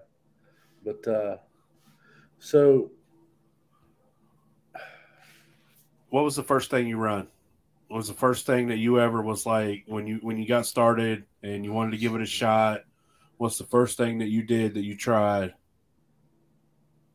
[0.83, 1.37] but uh,
[2.39, 2.91] so
[6.09, 7.27] what was the first thing you run?
[7.87, 10.65] What was the first thing that you ever was like when you when you got
[10.65, 12.81] started and you wanted to give it a shot?
[13.37, 15.53] What's the first thing that you did that you tried?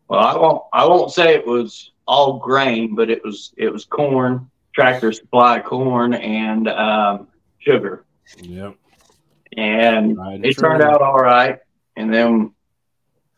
[0.09, 0.63] well, I won't.
[0.73, 5.61] I won't say it was all grain, but it was it was corn, tractor supply
[5.61, 8.05] corn, and um, sugar.
[8.43, 8.75] Yep.
[9.57, 10.91] and Tried it turned true.
[10.91, 11.59] out all right.
[11.97, 12.53] And then,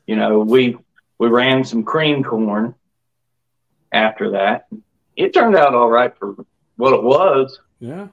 [0.06, 0.76] you know, we
[1.18, 2.74] we ran some cream corn
[3.92, 4.66] after that.
[5.16, 6.34] It turned out all right for
[6.76, 7.58] what it was.
[7.80, 8.08] Yeah.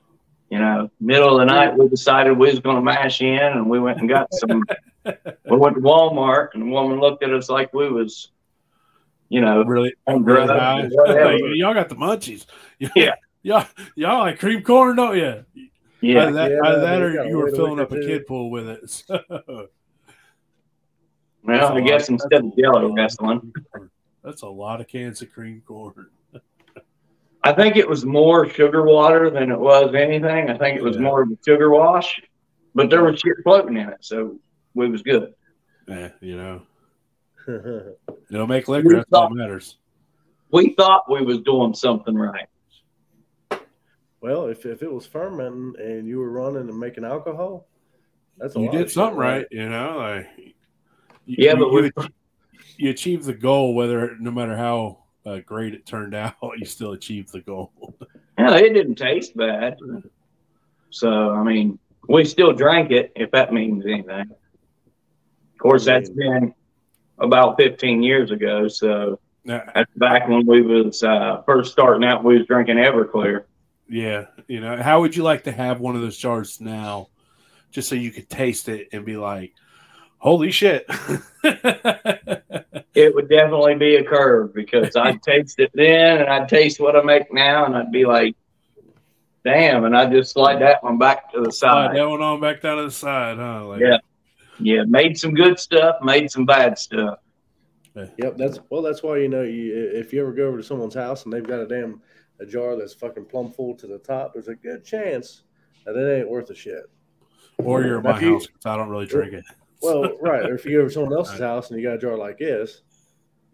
[0.49, 3.69] You know, middle of the night, we decided we was going to mash in, and
[3.69, 4.63] we went and got some.
[5.05, 8.29] we went to Walmart, and the woman looked at us like we was,
[9.29, 11.33] you know, Really, on really drugs high.
[11.33, 12.45] or y'all got the munchies.
[12.95, 13.15] Yeah.
[13.41, 15.45] Y'all, y'all like cream corn, don't you?
[16.01, 18.49] Yeah, Either that, Yeah, either that we or you were filling up a kid pool
[18.49, 18.89] with it.
[18.89, 19.67] So,
[21.45, 23.53] well, I guess instead of yellow wrestling,
[24.23, 26.07] That's a lot of cans of cream corn.
[27.43, 30.49] I think it was more sugar water than it was anything.
[30.49, 31.03] I think it was Yeah.
[31.03, 32.19] more of a sugar wash,
[32.73, 34.39] but there was shit floating in it, so
[34.73, 35.35] we was good.
[35.87, 36.61] Eh, you know,
[38.31, 38.95] it'll make liquor.
[38.95, 39.77] That's all that matters.
[40.51, 42.47] We thought we was doing something right.
[44.21, 47.67] Well, if if it was fermenting and you were running and making alcohol,
[48.37, 49.45] that's a You lot of did shit, something right.
[49.51, 50.53] You know, like you,
[51.25, 52.11] Yeah, you, but we- you, ach-
[52.77, 56.91] you achieved the goal, whether no matter how uh, great it turned out, you still
[56.93, 57.71] achieved the goal.
[58.37, 59.77] Yeah, it didn't taste bad.
[60.89, 64.29] So I mean, we still drank it, if that means anything.
[64.31, 66.53] Of course, that's been
[67.17, 68.67] about 15 years ago.
[68.67, 72.23] So that's back when we was uh, first starting out.
[72.23, 73.43] We was drinking Everclear.
[73.87, 77.07] Yeah, you know, how would you like to have one of those jars now,
[77.71, 79.53] just so you could taste it and be like,
[80.19, 80.85] "Holy shit!"
[82.97, 86.95] It would definitely be a curve because I'd taste it then and I'd taste what
[86.95, 88.37] I make now and I'd be like,
[89.43, 89.83] damn.
[89.83, 91.97] And I'd just slide that one back to the Slide side.
[91.97, 93.67] that one on back down to the side, huh?
[93.67, 93.97] Like, Yeah.
[94.59, 97.19] Yeah, made some good stuff, made some bad stuff.
[98.17, 98.81] Yep, that's well.
[98.81, 101.43] That's why you know you, if you ever go over to someone's house and they've
[101.45, 102.01] got a damn
[102.39, 105.43] a jar that's fucking plumb full to the top, there's a good chance
[105.85, 106.83] that it ain't worth a shit.
[107.57, 109.43] Or you're at my if you- house 'cause I don't really drink it.
[109.81, 110.45] Well, right.
[110.49, 112.81] Or if you go to someone else's house and you got a jar like this,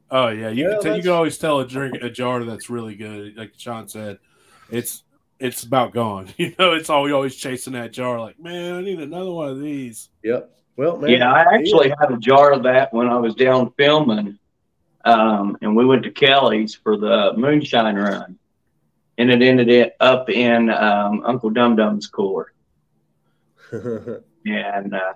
[0.10, 2.70] Oh yeah, you Yeah, can tell, you can always tell a drink a jar that's
[2.70, 3.38] really good.
[3.38, 4.20] Like Sean said,
[4.70, 5.04] it's
[5.40, 6.28] it's about gone.
[6.38, 8.20] You know, it's all we always chasing that jar.
[8.20, 10.10] Like, man, I need another one of these.
[10.24, 10.52] yep.
[10.78, 14.38] Well, man, yeah, I actually had a jar of that when I was down filming.
[15.04, 18.38] Um, and we went to Kelly's for the moonshine run.
[19.18, 22.54] And it ended up in um, Uncle Dum Dum's cooler.
[23.72, 25.14] and uh,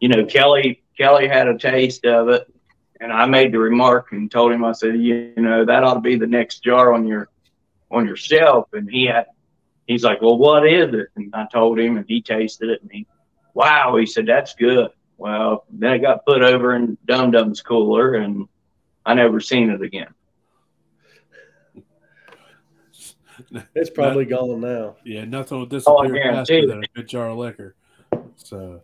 [0.00, 2.52] you know Kelly Kelly had a taste of it,
[3.00, 5.94] and I made the remark and told him I said you, you know that ought
[5.94, 7.28] to be the next jar on your
[7.90, 9.26] on your shelf, and he had
[9.86, 11.08] he's like well what is it?
[11.16, 13.06] And I told him, and he tasted it, and he
[13.54, 14.90] wow he said that's good.
[15.16, 18.48] Well then it got put over in Dum Dum's cooler, and
[19.04, 20.14] I never seen it again.
[23.74, 24.96] it's probably gone now.
[25.04, 27.74] Yeah, nothing will Oh, disappear guarantee faster than a good jar of liquor.
[28.36, 28.82] So,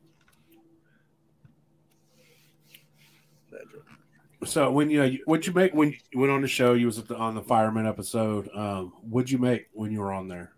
[4.44, 6.74] so when you know, what'd you make when you went on the show?
[6.74, 8.48] You was at the, on the fireman episode.
[8.54, 10.52] Um, what'd you make when you were on there?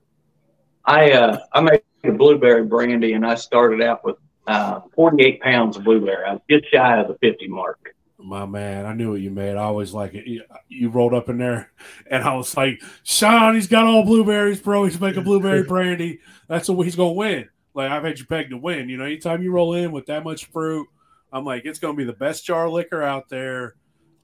[0.84, 5.76] I uh, I made a blueberry brandy, and I started out with uh, 48 pounds
[5.76, 6.24] of blueberry.
[6.24, 7.94] I was just shy of the 50 mark.
[8.18, 9.56] My man, I knew what you made.
[9.56, 10.26] I always like it.
[10.26, 11.70] You, you rolled up in there,
[12.10, 14.84] and I was like, "Sean, he's got all blueberries, bro.
[14.84, 16.20] He's making blueberry brandy.
[16.48, 18.88] That's what he's gonna win." Like I've had you pegged to win.
[18.88, 20.88] You know, anytime you roll in with that much fruit,
[21.32, 23.74] I'm like, it's gonna be the best jar liquor out there.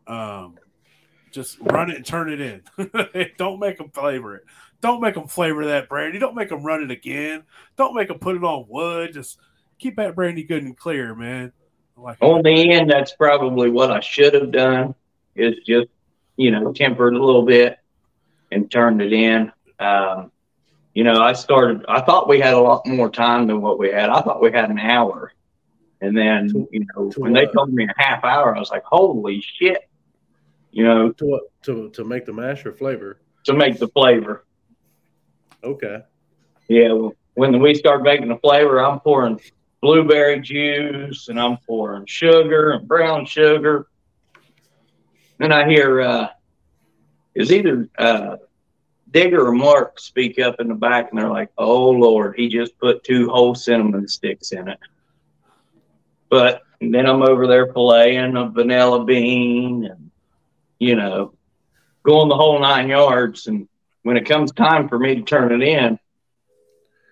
[0.06, 0.56] Um,
[1.32, 3.32] Just run it and turn it in.
[3.38, 4.44] Don't make them flavor it.
[4.80, 6.18] Don't make them flavor that brandy.
[6.18, 7.44] Don't make them run it again.
[7.76, 9.12] Don't make them put it on wood.
[9.12, 9.38] Just
[9.78, 11.52] keep that brandy good and clear, man.
[11.96, 14.94] Like on the end, that's probably what I should have done.
[15.34, 15.88] Is just
[16.36, 17.78] you know tempered a little bit
[18.50, 19.52] and turned it in.
[19.78, 20.30] Um,
[20.94, 21.84] you know, I started.
[21.88, 24.10] I thought we had a lot more time than what we had.
[24.10, 25.32] I thought we had an hour,
[26.02, 29.40] and then you know when they told me a half hour, I was like, "Holy
[29.40, 29.88] shit!"
[30.72, 34.44] You know, to what to to make the mash or flavor to make the flavor.
[35.64, 35.98] Okay.
[36.68, 39.40] Yeah, well, when we start making the flavor, I'm pouring
[39.80, 43.88] blueberry juice and I'm pouring sugar and brown sugar.
[45.38, 46.28] Then I hear uh,
[47.34, 48.36] is either uh,
[49.10, 52.78] Digger or Mark speak up in the back and they're like, "Oh Lord, he just
[52.78, 54.78] put two whole cinnamon sticks in it."
[56.32, 60.10] But then I'm over there filleting a vanilla bean and
[60.78, 61.34] you know
[62.04, 63.48] going the whole nine yards.
[63.48, 63.68] And
[64.02, 65.98] when it comes time for me to turn it in,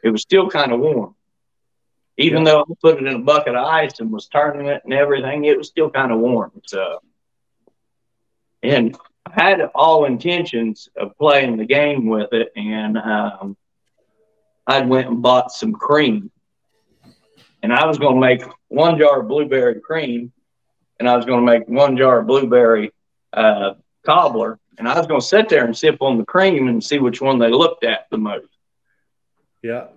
[0.03, 1.15] it was still kind of warm.
[2.17, 4.95] Even though I put it in a bucket of ice and was turning it and
[4.95, 6.53] everything, it was still kind of warm.
[6.67, 7.01] So,
[8.63, 13.55] and I had all intentions of playing the game with it, and um,
[14.67, 16.31] I went and bought some cream,
[17.63, 20.33] and I was going to make one jar of blueberry cream,
[20.99, 22.93] and I was going to make one jar of blueberry
[23.33, 26.83] uh, cobbler, and I was going to sit there and sip on the cream and
[26.83, 28.49] see which one they looked at the most.
[29.63, 29.89] Yeah.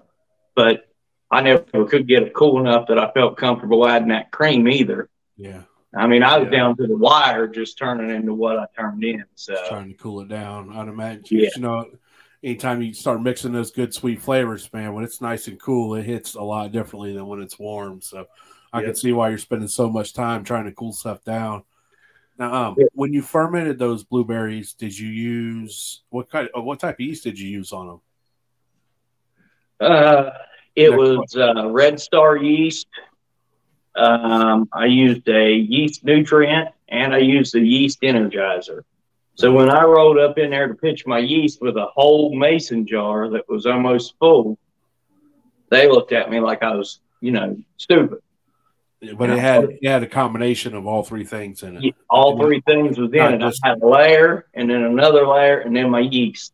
[0.55, 0.87] But
[1.31, 5.09] I never could get it cool enough that I felt comfortable adding that cream either.
[5.37, 5.63] Yeah.
[5.95, 6.57] I mean, I was yeah.
[6.57, 9.23] down to the wire just turning into what I turned in.
[9.35, 10.75] So just trying to cool it down.
[10.75, 11.23] I'd imagine.
[11.29, 11.49] Yeah.
[11.55, 11.85] You know,
[12.43, 16.03] anytime you start mixing those good sweet flavors, man, when it's nice and cool, it
[16.03, 18.01] hits a lot differently than when it's warm.
[18.01, 18.25] So
[18.71, 18.87] I yep.
[18.87, 21.63] can see why you're spending so much time trying to cool stuff down.
[22.37, 26.49] Now, um, when you fermented those blueberries, did you use what kind?
[26.53, 28.01] Of, what type of yeast did you use on them?
[29.79, 30.29] Uh,
[30.75, 32.87] it was uh, Red Star yeast.
[33.95, 38.81] Um, I used a yeast nutrient and I used a yeast energizer.
[39.35, 42.85] So when I rolled up in there to pitch my yeast with a whole mason
[42.85, 44.59] jar that was almost full,
[45.69, 48.19] they looked at me like I was, you know, stupid.
[49.17, 51.95] But it had it had a combination of all three things in it.
[52.09, 53.43] All three things was in it.
[53.43, 56.53] I had a layer and then another layer and then my yeast.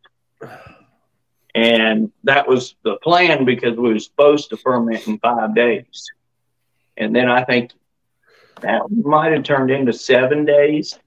[1.53, 6.05] And that was the plan because we were supposed to ferment in five days.
[6.97, 7.71] And then I think
[8.61, 10.97] that might have turned into seven days.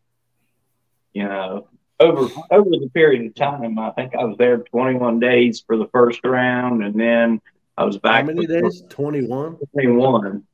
[1.12, 1.68] You know,
[2.00, 5.86] over over the period of time, I think I was there 21 days for the
[5.88, 7.40] first round, and then
[7.76, 8.26] I was back.
[8.26, 8.82] How many days?
[8.88, 9.58] 21.
[9.72, 10.44] 21.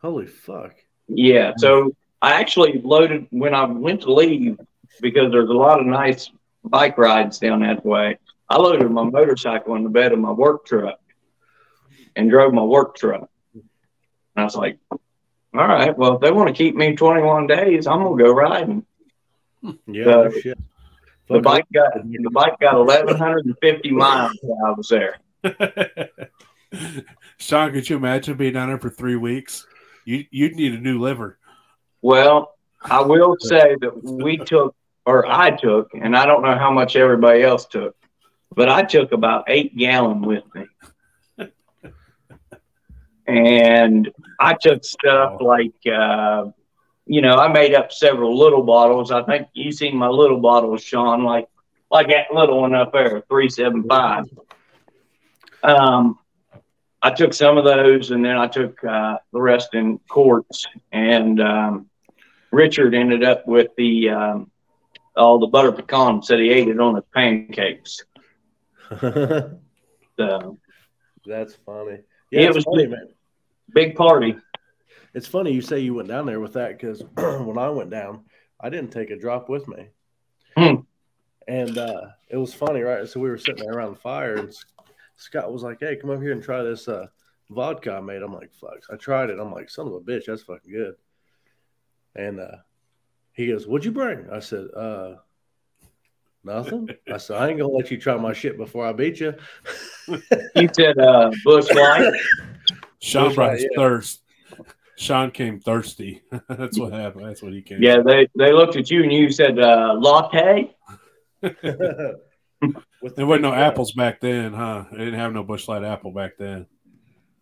[0.00, 0.74] Holy fuck.
[1.08, 1.52] Yeah.
[1.56, 4.58] So I actually loaded when I went to leave
[5.00, 6.30] because there's a lot of nice
[6.64, 8.18] bike rides down that way.
[8.48, 11.00] I loaded my motorcycle in the bed of my work truck
[12.14, 13.30] and drove my work truck.
[13.54, 13.62] And
[14.36, 15.00] I was like, all
[15.66, 18.86] right, well, if they want to keep me 21 days, I'm going to go riding.
[19.86, 20.04] Yeah.
[20.04, 20.58] So shit.
[21.28, 25.18] The bike got the bike got 1,150 miles while I was there.
[27.38, 29.66] Sean, could you imagine being down there for three weeks?
[30.04, 31.38] You you'd need a new liver.
[32.02, 34.74] Well, I will say that we took,
[35.06, 37.94] or I took, and I don't know how much everybody else took,
[38.54, 40.66] but I took about eight gallon with me.
[43.26, 46.46] and I took stuff like, uh,
[47.06, 49.10] you know, I made up several little bottles.
[49.10, 51.48] I think you seen my little bottles, Sean, like
[51.90, 54.24] like that little one up there, three seven five.
[55.62, 56.18] Um,
[57.02, 60.66] I took some of those, and then I took uh, the rest in quarts.
[60.92, 61.90] And um,
[62.52, 64.50] Richard ended up with the um,
[65.16, 66.22] all the butter pecan.
[66.22, 68.04] Said he ate it on his pancakes.
[69.00, 70.58] so
[71.26, 71.98] that's funny.
[72.30, 73.08] Yeah, it was funny, big, man.
[73.74, 74.36] Big party.
[75.14, 78.24] It's funny you say you went down there with that because when I went down,
[78.60, 79.88] I didn't take a drop with me.
[80.56, 80.76] Hmm.
[81.48, 83.06] And uh, it was funny, right?
[83.08, 84.54] So we were sitting there around the fire, and
[85.16, 87.06] Scott was like, "Hey, come over here and try this uh,
[87.50, 89.40] vodka I made." I'm like, "Fuck!" I tried it.
[89.40, 90.94] I'm like, "Son of a bitch, that's fucking good."
[92.14, 92.58] And uh,
[93.32, 95.16] he goes, "What'd you bring?" I said, "Uh,
[96.44, 99.34] nothing." I said, "I ain't gonna let you try my shit before I beat you."
[100.54, 102.12] he said, uh, "Busch Light."
[103.00, 103.66] Sean Busch brought yeah.
[103.74, 104.22] thirst.
[105.02, 106.22] Sean came thirsty.
[106.48, 107.26] That's what happened.
[107.26, 107.82] That's what he came.
[107.82, 110.74] Yeah, they they looked at you and you said uh, latte.
[111.40, 112.16] there
[113.00, 114.84] wasn't no apples back then, huh?
[114.92, 116.66] They didn't have no Busch Light apple back then.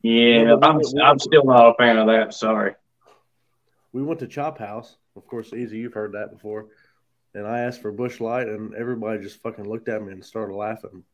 [0.02, 2.32] Yeah, I'm, I'm still not a fan of that.
[2.32, 2.74] Sorry.
[3.92, 4.96] We went to Chop House.
[5.14, 5.78] Of course, easy.
[5.78, 6.68] You've heard that before.
[7.34, 10.54] and I asked for Busch Light, and everybody just fucking looked at me and started
[10.54, 11.04] laughing.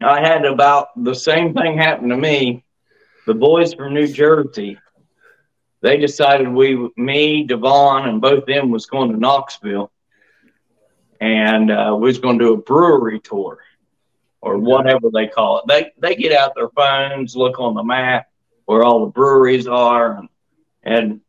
[0.00, 2.64] I had about the same thing happen to me.
[3.26, 4.78] The boys from New Jersey,
[5.82, 9.90] they decided we, me, Devon, and both them was going to Knoxville,
[11.20, 13.58] and uh, we was going to do a brewery tour,
[14.40, 15.64] or whatever they call it.
[15.68, 18.26] They they get out their phones, look on the map
[18.66, 20.28] where all the breweries are, and,
[20.82, 21.20] and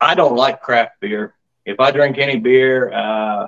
[0.00, 1.34] I don't like craft beer.
[1.64, 3.46] If I drink any beer, uh,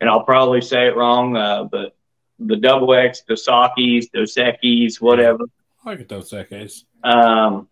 [0.00, 1.96] and I'll probably say it wrong, uh, but
[2.38, 5.44] the double X, the Sakis, Dos Equis, whatever.
[5.84, 6.84] I get those seconds.
[7.02, 7.68] Um,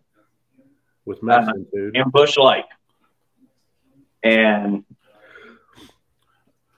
[1.05, 1.95] with Mexican uh, food.
[1.95, 2.65] in Busch Light,
[4.23, 4.83] and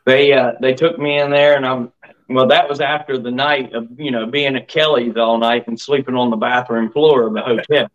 [0.05, 1.91] they uh, they took me in there, and I'm
[2.29, 2.47] well.
[2.47, 6.15] That was after the night of you know being at Kelly's all night and sleeping
[6.15, 7.89] on the bathroom floor of the hotel.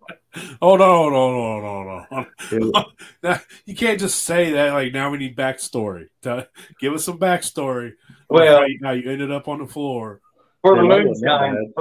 [0.61, 2.85] Oh no, no, no, no, no!
[3.23, 4.75] Now, you can't just say that.
[4.75, 6.09] Like now, we need backstory.
[6.23, 6.47] To,
[6.79, 7.95] give us some backstory.
[8.29, 10.21] Well, how you, how you ended up on the floor.
[10.61, 11.73] for the Yeah, that wasn't moonshine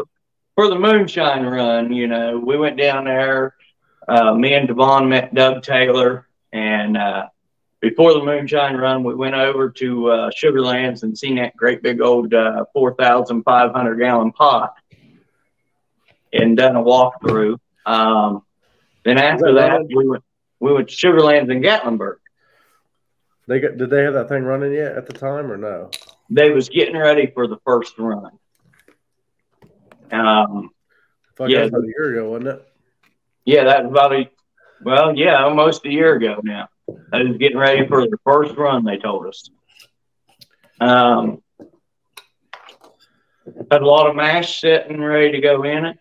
[0.56, 3.56] for the moonshine run, you know, we went down there.
[4.08, 7.28] Uh, me and Devon met Doug Taylor, and uh,
[7.82, 12.02] before the moonshine run, we went over to uh, Sugarlands and seen that great big
[12.02, 14.76] old uh, four thousand five hundred gallon pot,
[16.34, 17.58] and done a walkthrough.
[17.86, 18.44] Um,
[19.04, 20.24] then after that we went
[20.60, 22.18] we went to Sugarlands in Gatlinburg.
[23.48, 25.90] They got did they have that thing running yet at the time or no?
[26.30, 28.32] They was getting ready for the first run.
[30.12, 30.70] Um,
[31.36, 31.58] Fuck, Yeah.
[31.60, 32.68] that was about a year ago, wasn't it?
[33.46, 34.30] Yeah, that was about a
[34.84, 36.68] well, yeah, almost a year ago now.
[37.12, 38.84] I was getting ready for the first run.
[38.84, 39.50] They told us.
[40.80, 41.42] Um,
[43.72, 45.98] had a lot of mash sitting ready to go in it,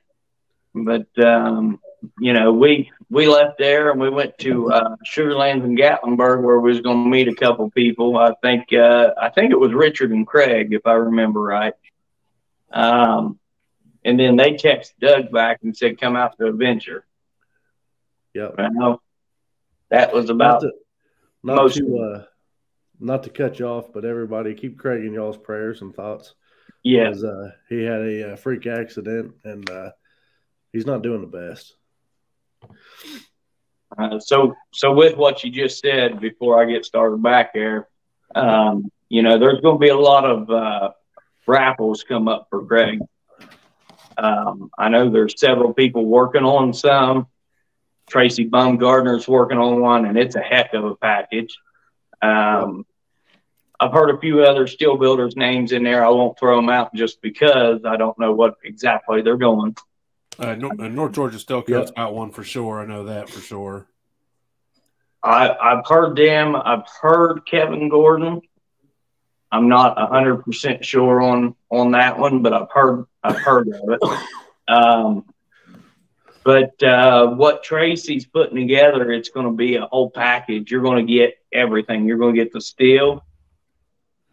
[0.75, 1.81] but um,
[2.19, 6.61] you know, we we left there and we went to uh, Sugarlands in Gatlinburg where
[6.61, 8.17] we was going to meet a couple people.
[8.17, 11.75] I think uh, I think it was Richard and Craig, if I remember right.
[12.73, 13.39] Um,
[14.05, 17.05] and then they texted Doug back and said, "Come out to Adventure."
[18.35, 18.55] Yep.
[18.75, 19.03] Well,
[19.91, 20.73] that was Not about to,
[21.43, 22.25] not to uh,
[23.01, 26.35] not to cut you off, but everybody keep Craig in y'all's prayers and thoughts.
[26.83, 27.11] yeah.
[27.11, 29.91] uh, he had a uh, freak accident and uh,
[30.73, 31.75] he's not doing the best.
[33.97, 37.89] Uh, so, so with what you just said before I get started back there,
[38.35, 40.91] um, you know, there's going to be a lot of uh,
[41.47, 43.01] raffles come up for Craig.
[44.17, 47.27] Um, I know there's several people working on some.
[48.09, 51.57] Tracy Baumgardner's working on one, and it's a heck of a package.
[52.23, 52.87] Um,
[53.81, 56.05] I've heard a few other still builders' names in there.
[56.05, 59.77] I won't throw them out just because I don't know what exactly they're going.
[60.39, 62.81] Uh, North, uh, North Georgia Still Co's got one for sure.
[62.81, 63.87] I know that for sure.
[65.23, 66.55] I, I've heard them.
[66.55, 68.43] I've heard Kevin Gordon.
[69.51, 73.81] I'm not hundred percent sure on on that one, but I've heard I've heard of
[73.89, 74.19] it.
[74.67, 75.25] Um,
[76.45, 80.71] but uh, what Tracy's putting together, it's going to be a whole package.
[80.71, 82.07] You're going to get everything.
[82.07, 83.25] You're going to get the still.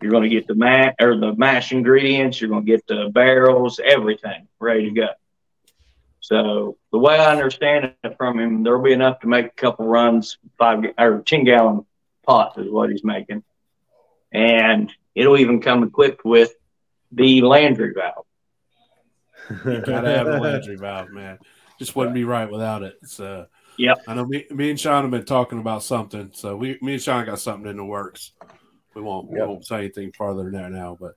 [0.01, 2.41] You're going to get the mash or the mash ingredients.
[2.41, 5.09] You're going to get the barrels, everything ready to go.
[6.19, 9.87] So the way I understand it from him, there'll be enough to make a couple
[9.87, 11.85] runs, five or ten gallon
[12.25, 13.43] pots is what he's making,
[14.31, 16.53] and it'll even come equipped with
[17.11, 18.25] the Landry valve.
[19.65, 21.39] You gotta have a Landry valve, man.
[21.81, 22.99] Just wouldn't be right without it.
[23.05, 26.29] So yeah, I know me, me and Sean have been talking about something.
[26.31, 28.33] So we me and Sean got something in the works.
[28.93, 31.15] We won't we won't say anything farther than that now, but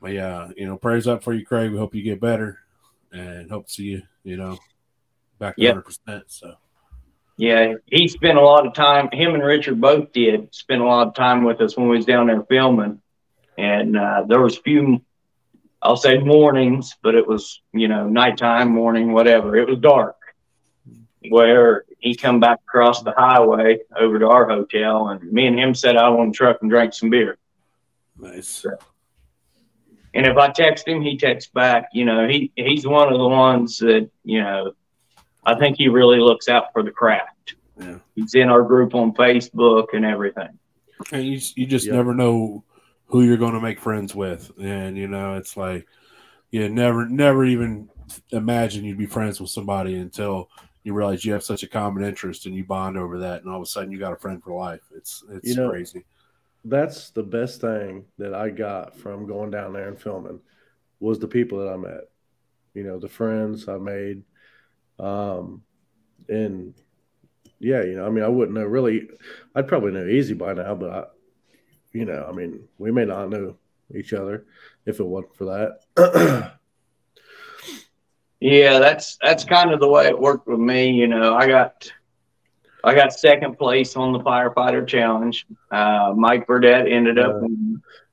[0.00, 1.72] but yeah, you know, prayers up for you, Craig.
[1.72, 2.60] We hope you get better
[3.10, 4.60] and hope to see you, you know,
[5.40, 5.72] back to Yep.
[5.72, 6.24] hundred percent.
[6.28, 6.54] So
[7.36, 9.08] Yeah, he spent a lot of time.
[9.12, 12.06] Him and Richard both did spend a lot of time with us when we was
[12.06, 13.02] down there filming,
[13.58, 15.02] and uh, there was few,
[15.82, 19.56] I'll say mornings, but it was you know nighttime, morning, whatever.
[19.56, 20.16] It was dark,
[21.28, 25.74] where he come back across the highway over to our hotel, and me and him
[25.74, 27.38] sat out on the truck and drank some beer.
[28.18, 28.64] nice.
[30.12, 31.88] And if I text him, he texts back.
[31.92, 34.72] You know, he he's one of the ones that you know.
[35.42, 37.54] I think he really looks out for the craft.
[37.80, 37.96] Yeah.
[38.14, 40.58] He's in our group on Facebook and everything.
[41.12, 41.94] And you you just Yep.
[41.94, 42.62] never know
[43.10, 45.86] who you're going to make friends with, and you know it's like
[46.50, 47.88] you never never even
[48.30, 50.48] imagine you'd be friends with somebody until
[50.82, 53.56] you realize you have such a common interest and you bond over that, and all
[53.56, 54.80] of a sudden you got a friend for life.
[54.94, 56.04] It's it's You know- crazy.
[56.64, 60.40] That's the best thing that I got from going down there and filming
[61.00, 62.10] was the people that I met.
[62.74, 64.22] You know, the friends I made.
[64.98, 65.62] Um,
[66.28, 66.74] and
[67.60, 69.08] yeah, you know, I mean, I wouldn't know really.
[69.54, 71.04] I'd probably know easy by now, but I,
[71.92, 73.56] you know, I mean, we may not know
[73.94, 74.44] each other
[74.86, 75.44] if it wasn't for
[75.96, 76.52] that.
[78.40, 80.90] Yeah, that's that's kind of the way it worked with me.
[80.90, 81.92] You know, I got
[82.82, 85.46] I got second place on the firefighter challenge.
[85.70, 87.42] Uh, Mike Burdett ended up.
[87.42, 87.48] Uh.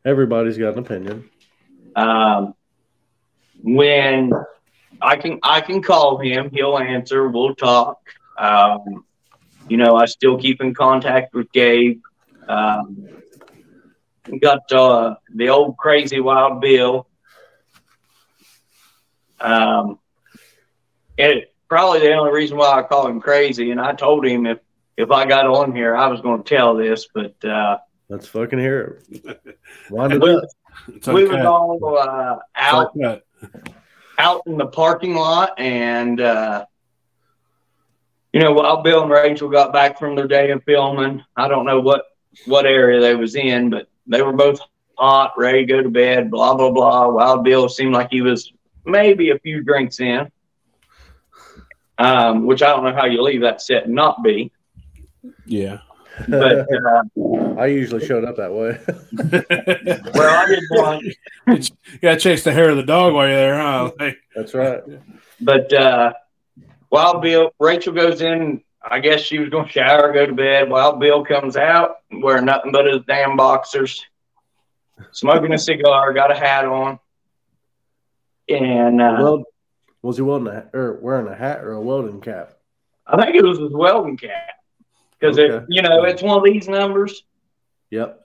[0.03, 1.29] Everybody's got an opinion.
[1.95, 2.53] Um,
[3.63, 4.33] when
[5.01, 7.29] I can I can call him, he'll answer.
[7.29, 7.99] We'll talk.
[8.37, 9.05] Um,
[9.69, 12.01] you know, I still keep in contact with Gabe.
[12.49, 13.07] Um,
[14.29, 17.07] we got uh, the old crazy wild Bill.
[19.39, 19.99] Um,
[21.17, 24.59] and probably the only reason why I call him crazy, and I told him if
[24.97, 27.77] if I got on here, I was going to tell this, but uh,
[28.09, 29.41] Let's fucking hear it.
[29.89, 30.43] Wind it we, up.
[30.87, 33.23] It's we was all uh, out uncut.
[34.17, 36.65] out in the parking lot, and uh,
[38.31, 41.65] you know, Wild Bill and Rachel got back from their day of filming, I don't
[41.65, 42.03] know what
[42.45, 44.59] what area they was in, but they were both
[44.97, 46.31] hot, ready to go to bed.
[46.31, 47.09] Blah blah blah.
[47.09, 48.51] Wild Bill seemed like he was
[48.85, 50.31] maybe a few drinks in,
[51.97, 54.51] um, which I don't know how you leave that set and not be.
[55.45, 55.79] Yeah.
[56.27, 58.79] But uh, I usually showed up that way.
[60.13, 61.01] well, I did one.
[61.47, 63.91] you gotta chase the hair of the dog while you're there, huh?
[63.99, 64.81] Like, That's right.
[65.39, 66.13] But uh,
[66.89, 68.61] Wild Bill, Rachel goes in.
[68.89, 70.69] I guess she was going to shower, go to bed.
[70.69, 74.03] Wild Bill comes out wearing nothing but his damn boxers,
[75.11, 76.99] smoking a cigar, got a hat on,
[78.49, 79.43] and uh, Well,
[80.01, 82.53] was he welding a, or wearing a hat or a welding cap?
[83.05, 84.31] I think it was his welding cap
[85.19, 85.55] because Okay.
[85.55, 87.23] it, you know, it's one of these numbers.
[87.89, 88.21] Yep.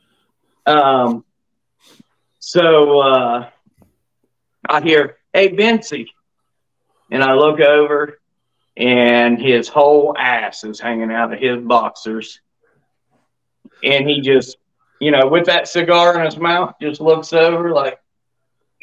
[0.66, 1.24] Um,
[2.38, 3.48] so uh,
[4.68, 6.06] I hear, "Hey, Vincy,"
[7.10, 8.18] and I look over,
[8.76, 12.40] and his whole ass is hanging out of his boxers,
[13.82, 14.56] and he just,
[15.00, 17.98] you know, with that cigar in his mouth, just looks over like,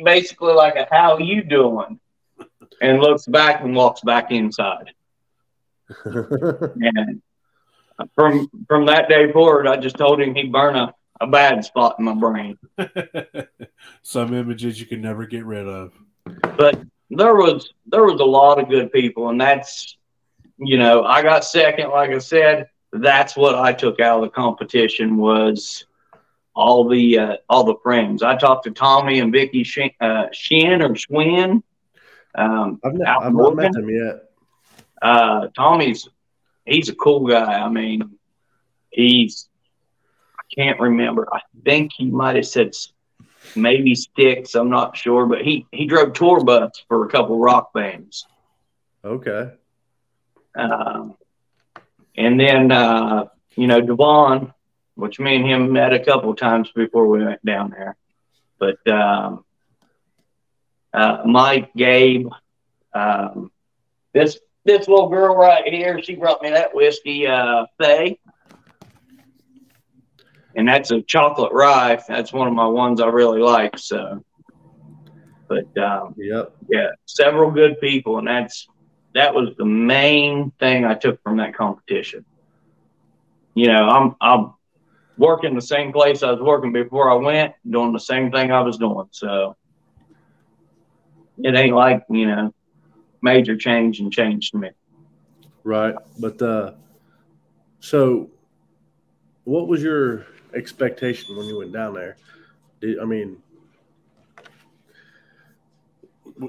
[0.03, 1.99] basically like a "How you doing?"
[2.81, 4.91] and looks back and walks back inside.
[6.05, 7.21] And
[8.15, 11.95] from from that day forward, I just told him he'd burn a, a bad spot
[11.99, 12.57] in my brain.
[14.03, 15.93] Some images you can never get rid of.
[16.57, 16.79] but
[17.09, 19.97] there was there was a lot of good people and that's
[20.57, 24.29] you know i got second like i said that's what i took out of the
[24.29, 25.85] competition was
[26.55, 30.81] all the uh, all the friends i talked to tommy and vicky Shin, uh, Shin
[30.81, 31.63] or Schwinn.
[32.35, 34.29] um, I've, I've not met him yet.
[35.01, 36.07] uh, tommy's
[36.65, 38.17] he's a cool guy i mean
[38.91, 39.49] he's
[40.37, 42.73] i can't remember i think he might have said
[43.55, 47.73] maybe sticks i'm not sure but he he drove tour bus for a couple rock
[47.73, 48.25] bands
[49.03, 49.51] Okay.
[50.55, 51.15] Um,
[52.17, 53.25] and then, uh,
[53.55, 54.53] you know, Devon,
[54.95, 57.95] which me and him met a couple times before we went down there.
[58.57, 59.45] But um,
[60.93, 62.27] uh, Mike, Gabe,
[62.93, 63.51] um,
[64.13, 68.19] this this little girl right here, she brought me that whiskey, uh, Faye.
[70.59, 72.01] And that's a chocolate rye.
[72.09, 73.77] That's one of my ones I really like.
[73.77, 74.21] So,
[75.47, 76.53] but um, Yep.
[76.67, 78.67] yeah, several good people, and that's
[79.15, 82.25] that was the main thing I took from that competition.
[83.55, 84.53] You know, I'm I'm
[85.17, 88.59] working the same place I was working before I went, doing the same thing I
[88.59, 89.07] was doing.
[89.11, 89.55] So
[91.37, 92.51] it ain't like you know
[93.21, 94.71] major change and change to me.
[95.63, 95.95] Right.
[96.19, 96.73] But uh
[97.79, 98.29] so
[99.45, 102.17] what was your expectation when you went down there?
[102.81, 103.37] Did, I mean,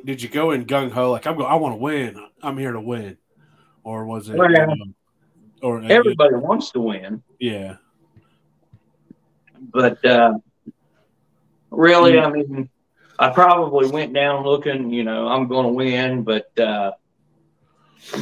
[0.05, 1.45] Did you go in gung ho like I'm go?
[1.45, 2.17] I want to win.
[2.43, 3.17] I'm here to win,
[3.83, 4.37] or was it?
[4.37, 4.95] Well, um,
[5.63, 7.77] or Everybody wants to win, yeah,
[9.61, 10.35] but uh,
[11.71, 12.71] really, I mean,
[13.19, 16.93] I probably went down looking, you know, I'm going to win, but uh,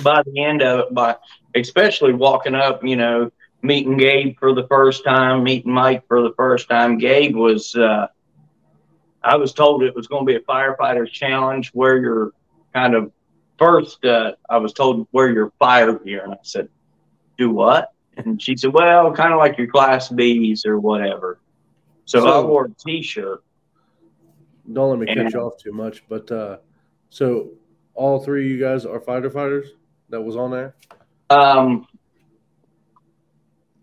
[0.02, 1.16] by the end of it, by
[1.54, 3.30] especially walking up, you know,
[3.62, 6.98] meeting Gabe for the first time, meeting Mike for the first time.
[6.98, 8.06] Gabe was, uh,
[9.22, 12.32] I was told it was going to be a firefighter's challenge where you're
[12.72, 13.10] kind of
[13.58, 14.04] first.
[14.04, 16.68] Uh, I was told wear your fire gear, and I said,
[17.36, 21.40] "Do what?" And she said, "Well, kind of like your Class B's or whatever."
[22.04, 23.42] So, I wore a T-shirt.
[24.72, 26.58] don't let me cut And- you off too much, but uh
[27.10, 27.50] so
[27.94, 29.68] all three of you guys are fighter fighters
[30.10, 30.74] that was on there?
[31.30, 31.86] Um,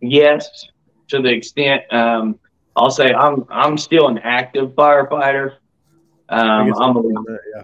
[0.10, 0.68] yes,
[1.10, 1.92] to the extent.
[1.92, 2.40] Um,
[2.76, 5.58] I'll say I'm I'm still an active firefighter.
[6.30, 7.04] Um, I'm a,
[7.56, 7.64] yeah.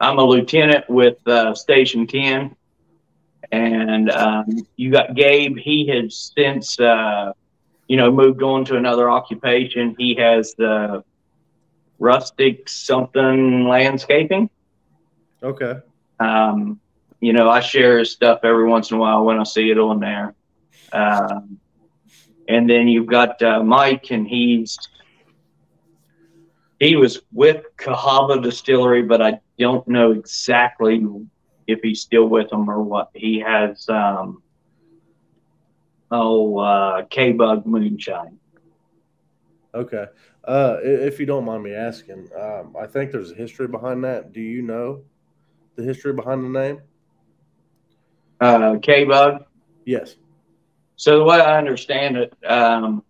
[0.00, 2.56] I'm a lieutenant with uh, Station Ten,
[3.52, 4.46] and um,
[4.76, 5.56] you got Gabe.
[5.58, 7.32] He has since uh,
[7.92, 9.94] you know, moved on to another occupation.
[9.98, 11.04] He has the
[11.98, 14.48] rustic something landscaping.
[15.42, 15.74] Okay.
[16.18, 16.80] Um,
[17.20, 19.78] you know, I share his stuff every once in a while when I see it
[19.78, 20.34] on there.
[20.92, 21.58] Um,
[22.48, 24.78] and then you've got uh, Mike, and he's
[26.80, 31.06] he was with Cahaba Distillery, but I don't know exactly
[31.68, 33.10] if he's still with them or what.
[33.14, 34.42] He has um,
[36.10, 38.38] oh uh, K Bug Moonshine.
[39.74, 40.06] Okay.
[40.44, 44.32] Uh, if you don't mind me asking, um, I think there's a history behind that.
[44.32, 45.04] Do you know
[45.76, 46.80] the history behind the name?
[48.40, 49.44] Uh, K Bug.
[49.84, 50.16] Yes.
[51.02, 53.02] So the way I understand it, um,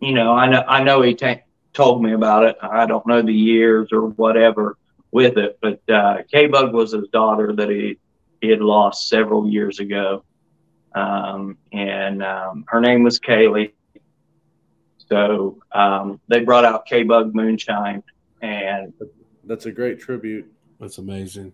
[0.00, 1.34] you know, I know I know he ta
[1.72, 2.56] told me about it.
[2.62, 4.76] I don't know the years or whatever
[5.10, 7.98] with it, but uh, K Bug was his daughter that he
[8.40, 10.22] he had lost several years ago,
[10.94, 13.72] um, and um, her name was Kaylee.
[14.98, 18.04] So um, they brought out K Bug Moonshine,
[18.42, 18.92] and
[19.42, 20.48] That's a great tribute.
[20.78, 21.52] That's amazing.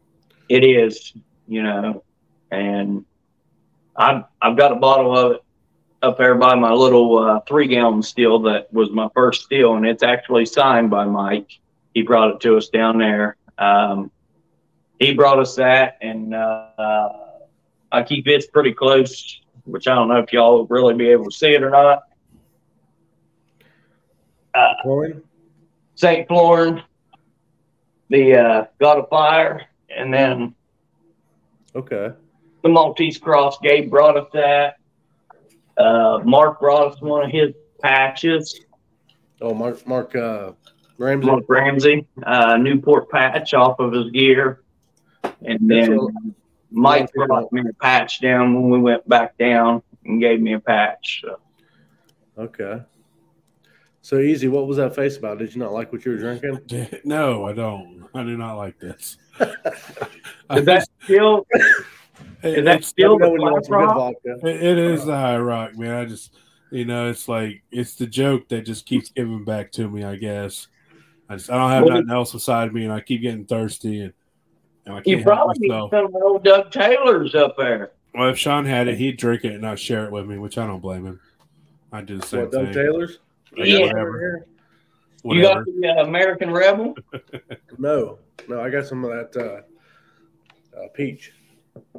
[0.51, 1.15] it is,
[1.47, 2.05] you know,
[2.51, 3.07] and
[3.99, 5.43] I've I've got a bottle of it
[6.03, 9.85] up there by my little uh, three gallon still that was my first still, and
[9.85, 11.51] it's actually signed by Mike.
[11.93, 13.37] He brought it to us down there.
[13.59, 14.11] Um,
[15.01, 17.11] he brought us that, and uh,
[17.91, 21.25] I keep it pretty close, which I don't know if y'all will really be able
[21.27, 22.03] to see it or not.
[24.83, 25.23] Coin?
[25.97, 26.27] St.
[26.29, 26.83] Florian,
[28.09, 30.55] the uh, God of Fire, and then
[31.75, 32.11] Okay.
[32.63, 33.59] The Maltese Cross.
[33.63, 34.77] Gabe brought us that.
[35.77, 38.61] Uh, Mark brought us one of his patches.
[39.41, 40.53] Oh, Mark, Mark, uh,
[40.99, 41.27] Ramsey.
[41.27, 44.63] Mark Ramsey, uh, Newport patch off of his gear.
[45.43, 46.13] And then what-
[46.71, 50.61] Mike brought me a patch down when we went back down and gave me a
[50.61, 51.23] patch.
[51.25, 51.39] So,
[52.37, 52.83] Okay.
[54.01, 54.49] So easy.
[54.49, 55.39] What was that face about?
[55.39, 56.61] Did you not like what you were drinking?
[57.05, 58.07] No, I don't.
[58.15, 59.19] I do not like this.
[59.41, 61.47] is that still
[62.43, 64.15] It- is that still Let me know the when you want some good Black Rock?
[64.25, 64.49] vodka.
[64.49, 65.95] It, it is the high rock, man.
[65.95, 66.37] I just,
[66.71, 70.05] you know, it's like it's the joke that just keeps giving back to me.
[70.05, 70.69] I guess
[71.29, 74.03] I just I don't have Well, nothing else beside me, and I keep getting thirsty,
[74.03, 74.13] and,
[74.87, 77.93] and I You can't help probably need some old Doug Taylor's up there.
[78.15, 80.59] Well, if Sean had it, he'd drink it and not share it with me, which
[80.59, 81.21] I don't blame him.
[81.93, 82.73] I do the same What, Doug.
[82.73, 83.19] Taylor's?
[83.57, 83.81] Like, Yeah.
[83.87, 84.47] whatever,
[85.25, 86.95] You got the uh, American Rebel?
[87.79, 88.19] No,
[88.49, 88.61] no.
[88.61, 91.33] I got some of that uh, uh, peach.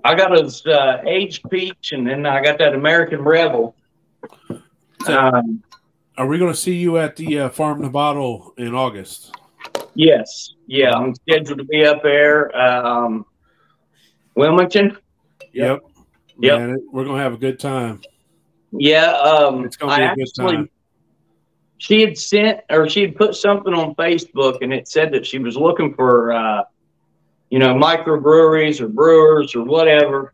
[0.04, 3.76] I got his uh, aged peach, and then I got that American Rebel.
[5.06, 5.64] So- Um,
[6.18, 9.36] Are we going to see you at the uh, Farm to Bottle in August?
[9.96, 12.56] yes, yeah, I'm scheduled to be up there.
[12.56, 13.26] Um,
[14.36, 14.98] Wilmington,
[15.54, 15.80] Yep.
[16.42, 16.60] Yep.
[16.60, 18.02] Man, we're going to have a good time.
[18.72, 19.12] yeah.
[19.12, 20.70] Um, It's going to be I a good actually, time.
[21.80, 25.40] she had sent or she had put something on Facebook, and it said that she
[25.40, 26.64] was looking for, uh,
[27.50, 30.34] you know, microbreweries or brewers or whatever.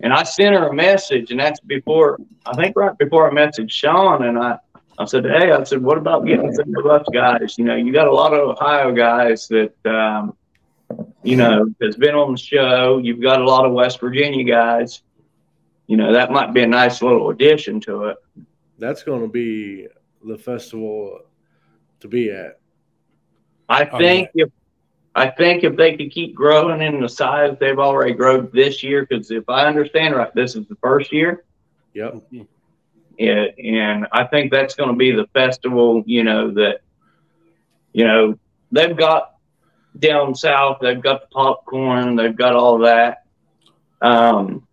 [0.00, 3.70] And I sent her a message, and that's before I think right before I messaged
[3.70, 4.58] Sean, and I
[5.00, 7.56] I said, hey, I said, what about getting some of us guys?
[7.56, 10.36] You know, you got a lot of Ohio guys that, um,
[11.22, 12.98] you know, has been on the show.
[12.98, 15.02] You've got a lot of West Virginia guys.
[15.86, 18.16] You know, that might be a nice little addition to it.
[18.80, 19.86] That's going to be
[20.24, 21.20] the festival
[22.00, 22.58] to be at.
[23.68, 24.50] I Oh, think if
[25.14, 29.06] I think if they could keep growing in the size they've already grown this year,
[29.06, 31.44] because if I understand right, this is the first year.
[31.94, 32.22] Yep.
[33.18, 36.02] it, and I think that's going to be the festival.
[36.06, 36.82] You know that,
[37.92, 38.38] you know,
[38.70, 39.34] they've got
[39.98, 40.78] down south.
[40.80, 42.14] They've got the popcorn.
[42.16, 43.24] They've got all that.
[44.00, 44.66] Um,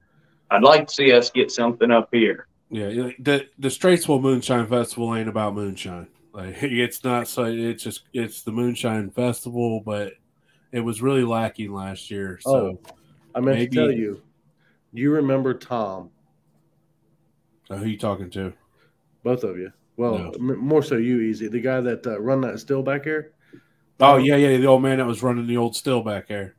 [0.51, 2.47] I'd like to see us get something up here.
[2.69, 6.07] Yeah, yeah, the the Straitsville Moonshine Festival ain't about moonshine.
[6.33, 7.45] Like it's not so.
[7.45, 10.13] It's just it's the Moonshine Festival, but
[10.75, 12.37] it was really lacking last year.
[12.41, 12.79] So Oh,
[13.33, 14.21] I meant maybe- to tell you.
[14.93, 16.09] Do you remember Tom?
[17.69, 18.53] uh, who you talking to?
[19.23, 19.71] Both of you.
[19.97, 20.31] Well, No.
[20.31, 21.47] m- more so you, Easy.
[21.47, 23.33] The guy that uh, run that still back here.
[23.99, 26.55] Oh yeah, yeah, the old man that was running the old still back there.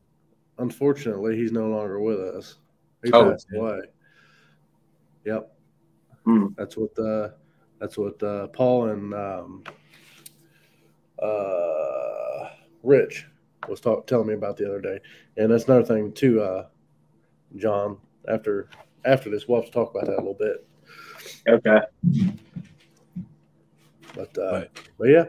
[0.59, 2.57] Unfortunately, he's no longer with us.
[3.05, 3.61] He Oh, passed yeah.
[3.61, 3.81] away.
[5.27, 5.57] Yep.
[6.25, 6.47] Hmm.
[6.57, 7.29] That's what uh,
[7.79, 9.64] that's what uh, Paul and um,
[11.23, 12.49] uh,
[12.83, 13.27] Rich
[13.69, 14.99] was talk, telling me about the other day,
[15.37, 16.67] and that's another thing too, uh,
[17.57, 17.99] John.
[18.29, 18.69] After
[19.05, 20.67] after this, we'll have to talk about that a little bit.
[21.49, 21.81] Okay.
[24.14, 24.71] But uh, Right.
[24.99, 25.25] but yeah,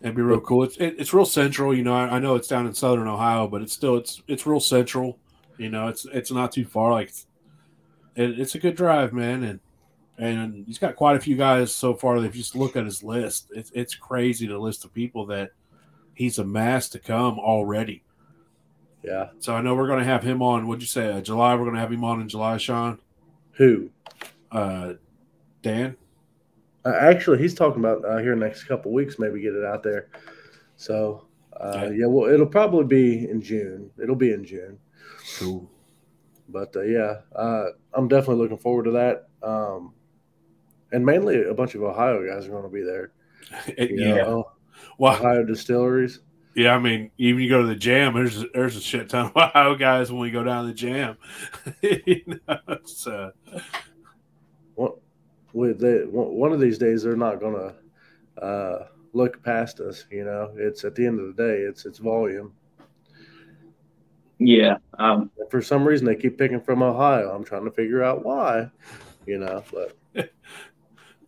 [0.00, 0.64] It'd be real cool.
[0.64, 1.72] It's it, it's real central.
[1.74, 4.46] You know, I, I know it's down in southern Ohio, but it's still it's it's
[4.46, 5.18] real central.
[5.58, 6.90] You know, it's it's not too far.
[6.92, 7.26] Like it's,
[8.16, 9.60] it, it's a good drive, man, and
[10.18, 12.16] and he's got quite a few guys so far.
[12.16, 15.50] If you just look at his list, it's it's crazy the list of people that
[16.14, 18.02] he's a mass to come already.
[19.02, 19.30] Yeah.
[19.40, 20.66] So I know we're going to have him on.
[20.68, 21.10] What'd you say?
[21.12, 21.54] Uh, July.
[21.54, 22.98] We're going to have him on in July, Sean.
[23.52, 23.90] Who?
[24.50, 24.94] Uh,
[25.62, 25.96] Dan.
[26.84, 30.08] Uh, actually, he's talking about uh, here next couple weeks, maybe get it out there.
[30.76, 31.26] So,
[31.60, 31.96] uh, Okay.
[31.98, 33.90] yeah, well, it'll probably be in June.
[34.02, 34.78] It'll be in June.
[35.38, 35.68] Cool.
[36.48, 39.28] But uh, yeah, uh, I'm definitely looking forward to that.
[39.42, 39.94] Um,
[40.92, 43.12] and mainly a bunch of Ohio guys are going to be there.
[43.78, 44.16] Yeah.
[44.16, 44.50] know,
[44.98, 46.20] Well, Ohio distilleries.
[46.54, 46.74] yeah.
[46.74, 48.14] I mean, even you go to the jam.
[48.14, 51.16] There's there's a shit ton of Ohio guys when we go down the jam.
[51.82, 53.30] you know, it's, uh,
[54.74, 54.92] One,
[55.52, 60.04] with the, one one of these days, they're not going to uh, look past us.
[60.10, 62.52] You know, it's at the end of the day, it's it's volume.
[64.38, 64.78] Yeah.
[64.98, 67.30] Um, for some reason, they keep picking from Ohio.
[67.34, 68.70] I'm trying to figure out why.
[69.26, 69.96] You know, but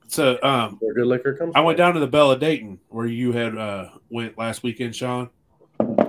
[0.09, 1.53] so um, where good liquor comes.
[1.55, 5.31] I went down to the Bella Dayton where you had uh went last weekend, Sean.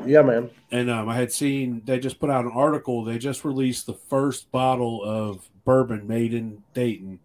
[0.06, 0.50] Yeah, man.
[0.72, 3.04] and um, I had seen they just put out an article.
[3.04, 7.20] They just released the first bottle of bourbon made in Dayton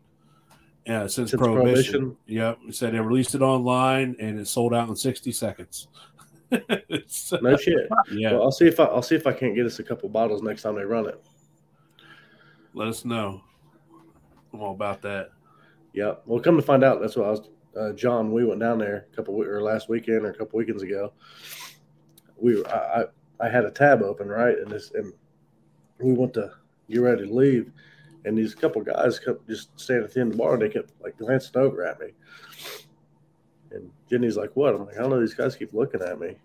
[0.89, 1.93] uh, since, Since Prohibition.
[1.93, 2.17] Prohibition.
[2.27, 5.89] Yep, it said they released it online and it sold out in sixty seconds.
[6.51, 7.89] It's- No shit.
[8.13, 10.09] yeah, Well, I'll see if I, I'll see if I can't get us a couple
[10.09, 11.23] bottles next time they run it.
[12.75, 13.43] let us know.
[14.53, 15.31] I'm all about that.
[15.93, 16.15] Yeah.
[16.27, 17.49] Well, come to find out, that's what I was.
[17.77, 20.83] Uh, John, we went down there a couple or last weekend or a couple weekends
[20.83, 21.13] ago.
[22.37, 23.05] We were, I, I
[23.41, 25.13] I had a tab open right, and this and
[25.99, 26.53] we went to
[26.89, 27.73] get ready to leave,
[28.25, 30.69] and these couple guys kept just standing at the end of the bar, and they
[30.69, 32.09] kept like glancing over at me.
[33.71, 35.21] And Jenny's like, "What?" I'm like, "I don't know.
[35.21, 36.37] These guys keep looking at me."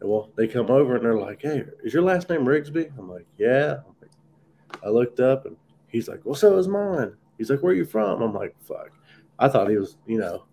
[0.00, 3.10] And well, they come over and they're like, "Hey, is your last name Rigsby?" I'm
[3.10, 5.56] like, "Yeah." I'm like, I looked up and
[5.88, 8.90] he's like, "Well, so is mine." He's like, "Where are you from?" I'm like, "Fuck."
[9.38, 10.44] I thought he was, you know,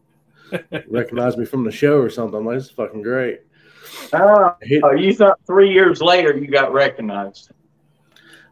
[0.89, 2.39] recognized me from the show or something.
[2.39, 3.41] I'm like, "This is fucking great."
[4.11, 7.51] Ah, oh, He- you thought three years later you got recognized?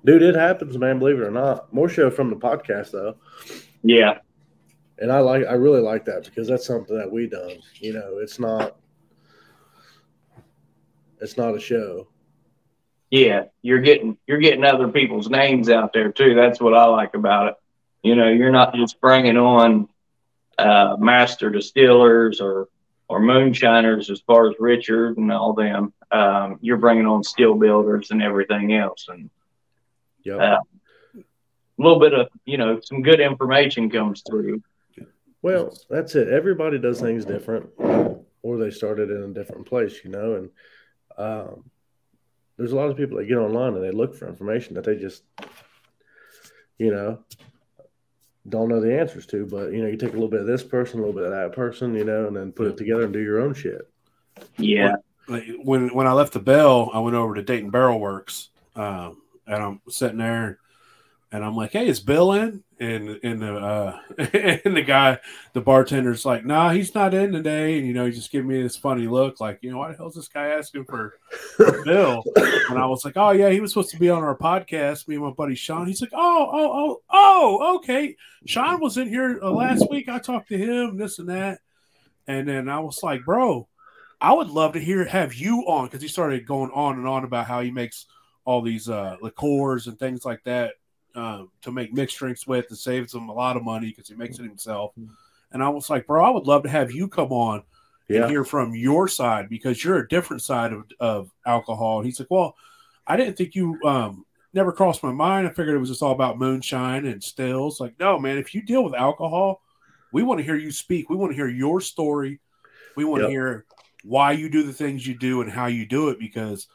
[0.05, 0.99] dude, it happens, man.
[0.99, 1.73] Believe it or not.
[1.73, 3.15] More show from the podcast though,
[3.83, 4.19] Yeah.
[4.99, 7.57] and I like, I really like that because that's something that we done.
[7.75, 8.77] You know, it's not,
[11.19, 12.07] it's not a show.
[13.09, 16.35] Yeah, you're getting you're getting other people's names out there too.
[16.35, 17.55] That's what I like about it.
[18.07, 19.87] You know, you're not just bringing on
[20.57, 22.69] uh, master distillers or
[23.09, 25.93] or moonshiners as far as Richard and all them.
[26.11, 29.29] Um, you're bringing on still builders and everything else, and
[30.27, 30.41] Yep.
[30.41, 30.59] Uh,
[31.15, 34.61] a little bit of you know some good information comes through.
[35.41, 36.27] Well, that's it.
[36.27, 37.69] Everybody does things different,
[38.41, 40.35] or they started in a different place, you know.
[40.35, 40.49] And
[41.17, 41.63] um,
[42.57, 44.97] there's a lot of people that get online and they look for information that they
[44.97, 45.23] just,
[46.77, 47.19] you know,
[48.49, 49.45] don't know the answers to.
[49.45, 51.31] But you know, you take a little bit of this person, a little bit of
[51.31, 53.89] that person, you know, and then put it together and do your own shit.
[54.57, 54.95] Yeah,
[55.27, 59.63] when when I left the Bell, I went over to Dayton Barrel Works, um, and
[59.63, 60.59] I'm sitting there,
[61.31, 63.99] and I'm like, "Hey, is Bill in?" And and the uh,
[64.65, 65.19] and the guy,
[65.53, 68.61] the bartender's like, "Nah, he's not in today." And you know, he just gave me
[68.61, 71.17] this funny look, like, "You know, why the hell's this guy asking for,
[71.55, 74.37] for Bill?" And I was like, "Oh yeah, he was supposed to be on our
[74.37, 75.87] podcast." Me and my buddy Sean.
[75.87, 78.15] He's like, "Oh, oh, oh, oh, okay."
[78.45, 80.07] Sean was in here uh, last week.
[80.07, 81.59] I talked to him, this and that,
[82.27, 83.67] and then I was like, "Bro."
[84.19, 87.23] I would love to hear have you on because he started going on and on
[87.23, 88.07] about how he makes
[88.45, 90.73] all these uh, liqueurs and things like that
[91.17, 94.15] uh, to make mixed drinks with and saves him a lot of money because he
[94.15, 94.93] makes it himself.
[95.51, 97.63] And I was like, bro, I would love to have you come on
[98.09, 101.97] and hear from your side because you're a different side of, of alcohol.
[101.97, 102.55] And he's like, well,
[103.05, 105.47] I didn't think you um, never crossed my mind.
[105.47, 107.79] I figured it was just all about moonshine and stills.
[107.79, 109.61] Like, no, man, if you deal with alcohol,
[110.11, 111.09] we want to hear you speak.
[111.09, 112.39] We want to hear your story.
[112.95, 113.27] We want Yep.
[113.27, 113.65] to hear
[114.03, 116.67] why you do the things you do and how you do it because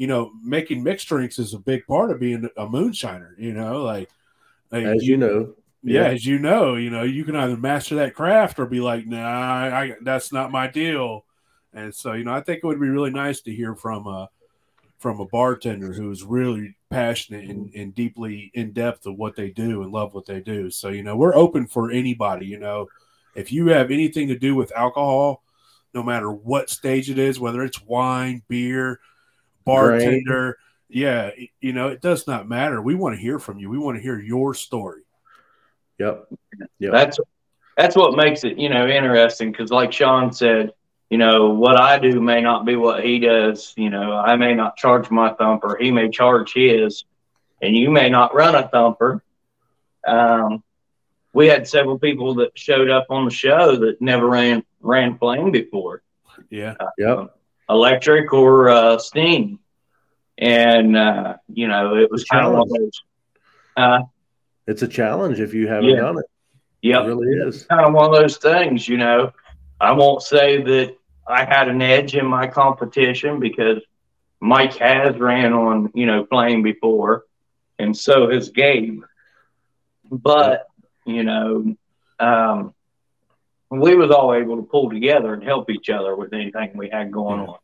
[0.00, 3.82] you know making mixed drinks is a big part of being a moonshiner you know
[3.82, 4.08] like,
[4.72, 6.08] like as you know, yeah, yeah.
[6.08, 9.18] as you know you know you can either master that craft or be like nah
[9.20, 11.26] I, that's not my deal.
[11.74, 14.30] And so you know i think it would be really nice to hear from a
[14.96, 17.80] from a bartender who's really passionate and, mm-hmm.
[17.80, 20.70] and deeply in depth of what they do and love what they do.
[20.70, 22.88] So you know we're open for anybody you know.
[23.34, 25.42] If you have anything to do with alcohol
[25.92, 28.98] no matter what stage it is whether it's wine beer
[29.70, 30.58] bartender
[30.88, 33.96] yeah you know it does not matter we want to hear from you we want
[33.96, 35.02] to hear your story
[36.00, 36.28] Yep.
[36.78, 36.92] Yep.
[36.92, 37.20] that's
[37.76, 40.72] that's what makes it you know interesting because like Sean said,
[41.10, 43.74] you know what I do may not be what he does.
[43.76, 47.04] You know I may not charge my thumper, he may charge his,
[47.60, 49.22] and you may not run a thumper.
[50.06, 50.62] Um,
[51.34, 55.50] we had several people that showed up on the show that never ran ran flame
[55.50, 56.02] before,
[56.48, 56.76] Yeah.
[56.96, 57.36] Yep.
[57.70, 59.58] Electric or uh, steam,
[60.38, 63.02] and uh, you know it was kind of one of those.
[63.76, 64.00] Uh,
[64.66, 66.00] It's a challenge if you haven't Yeah.
[66.00, 66.26] done it.
[66.82, 67.64] yep, It really is.
[67.66, 69.32] kind of one of those things, you know.
[69.80, 70.96] I won't say that
[71.26, 73.78] I had an edge in my competition because
[74.40, 77.24] Mike has ran on, you know, flame before,
[77.78, 79.02] and so has Gabe.
[80.10, 80.66] But,
[81.06, 81.74] you know,
[82.18, 82.74] um,
[83.70, 87.12] we was all able to pull together and help each other with anything we had
[87.12, 87.58] going on.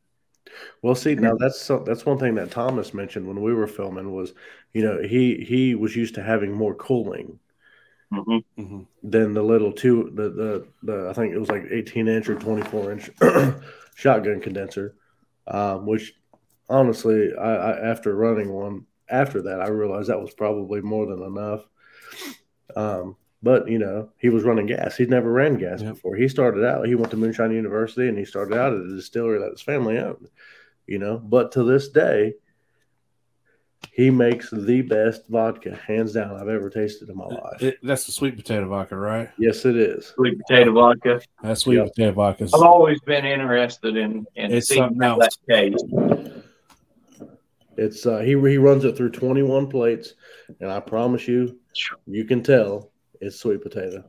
[0.83, 4.15] Well, see, now that's so, that's one thing that Thomas mentioned when we were filming
[4.15, 4.33] was,
[4.73, 7.39] you know, he he was used to having more cooling
[8.11, 12.09] hmm hmm than the little two the the, the I think it was like 18
[12.09, 13.11] inch or 24 inch
[13.97, 14.95] shotgun condenser,
[15.49, 16.15] um, which
[16.69, 21.23] honestly, I, I after running one after that, I realized that was probably more than
[21.23, 21.63] enough.
[22.75, 23.17] Um,
[23.47, 24.97] but you know, he was running gas.
[24.97, 25.95] He'd never ran gas Yep.
[25.95, 26.17] before.
[26.17, 26.89] He started out.
[26.89, 29.99] He went to Moonshine University, and he started out at a distillery that his family
[29.99, 30.27] owned.
[30.89, 32.35] You know, but to this day,
[33.93, 37.63] he makes the best vodka, hands down, I've ever tasted in my life.
[37.63, 39.31] It, that's the sweet potato vodka, right?
[39.39, 40.13] yes, it is.
[40.17, 41.21] Sweet potato vodka.
[41.41, 41.87] That's sweet Yep.
[41.95, 42.45] potato vodka.
[42.53, 45.39] I've always been interested in, in It's seeing something how else.
[45.47, 45.85] that tastes.
[47.77, 50.15] It's uh, he he runs it through 21 plates,
[50.61, 51.61] and I promise you,
[52.07, 52.91] you can tell
[53.21, 54.05] it's sweet potato.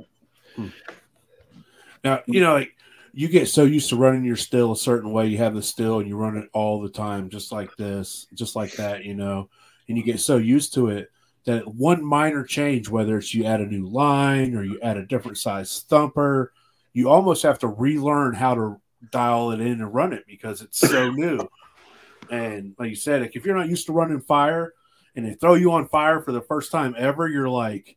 [2.03, 2.73] Now, you know, like
[3.13, 5.99] you get so used to running your still a certain way, you have the still
[5.99, 9.49] and you run it all the time, just like this, just like that, you know,
[9.87, 11.11] and you get so used to it
[11.45, 15.05] that one minor change, whether it's you add a new line or you add a
[15.05, 16.53] different size thumper,
[16.93, 18.81] you almost have to relearn how to
[19.11, 21.39] dial it in and run it because it's so new.
[22.29, 24.73] And like you said, like if you're not used to running fire
[25.15, 27.96] and they throw you on fire for the first time ever, you're like,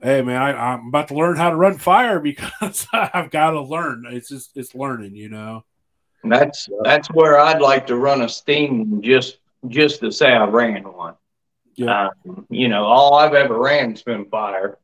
[0.00, 3.62] hey man, I, I'm about to learn how to run fire because I've got to
[3.62, 4.04] learn.
[4.08, 5.64] It's just it's learning, you know.
[6.24, 9.38] That's that's where I'd like to run a steam just
[9.68, 11.14] just to say I ran one.
[11.74, 12.08] Yeah.
[12.28, 14.78] Um, you know, all I've ever ran's been fire.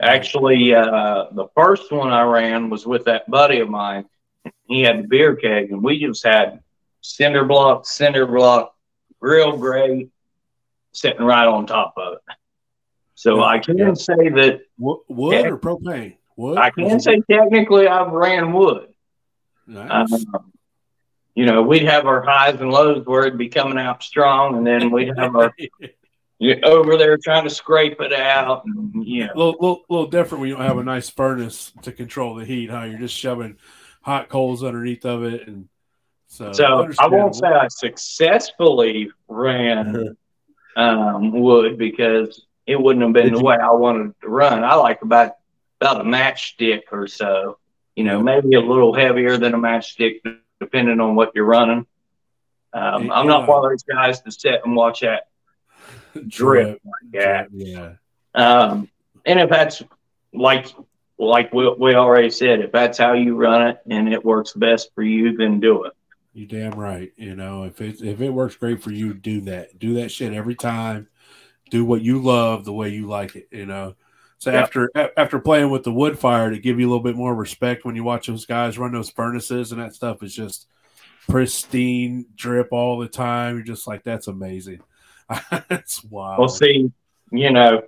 [0.00, 4.06] Actually, uh, the first one I ran was with that buddy of mine.
[4.66, 6.60] He had the beer keg, and we just had
[7.00, 8.74] cinder block, cinder block,
[9.20, 10.10] grill grate
[10.92, 12.20] sitting right on top of it.
[13.18, 13.42] So Yeah.
[13.46, 13.94] I can Yeah.
[13.94, 16.18] say that Wo- wood or propane?
[16.36, 16.56] Wood.
[16.56, 18.94] I can say technically I've ran wood.
[19.66, 20.12] Nice.
[20.12, 20.52] Um,
[21.34, 24.64] you know, we'd have our highs and lows where it'd be coming out strong, and
[24.64, 25.52] then we'd have our
[26.38, 28.64] you over there trying to scrape it out.
[28.66, 31.90] And, you know, little, little, little different when you don't have a nice furnace to
[31.90, 32.84] control the heat, huh?
[32.84, 33.56] You're just shoving
[34.02, 35.68] hot coals underneath of it, and
[36.28, 36.52] so.
[36.52, 40.16] so I won't say I successfully ran
[40.76, 44.62] um, wood because it wouldn't have been Did the you- way I wanted to run.
[44.62, 45.32] I like about
[45.80, 47.58] about a matchstick or so.
[47.96, 50.20] You know, maybe a little heavier than a matchstick,
[50.60, 51.86] depending on what you're running.
[52.72, 53.54] Um, You I'm not know.
[53.54, 55.24] one of those guys to sit and watch that
[56.28, 57.48] drip like that.
[57.52, 57.92] Yeah.
[58.34, 58.88] Um,
[59.26, 59.82] and if that's
[60.32, 60.66] like
[61.18, 64.90] like we, we already said, if that's how you run it and it works best
[64.94, 65.92] for you, then do it.
[66.34, 67.12] You damn right.
[67.16, 69.78] You know, if it if it works great for you, do that.
[69.78, 71.08] Do that shit every time.
[71.70, 73.48] Do what you love the way you like it.
[73.50, 73.94] You know.
[74.38, 74.62] So Yeah.
[74.62, 77.84] after after playing with the wood fire, to give you a little bit more respect
[77.84, 80.66] when you watch those guys run those furnaces and that stuff is just
[81.28, 83.56] pristine drip all the time.
[83.56, 84.80] You're just like, that's amazing.
[85.68, 86.38] that's wild.
[86.38, 86.90] Well, see,
[87.30, 87.82] you know,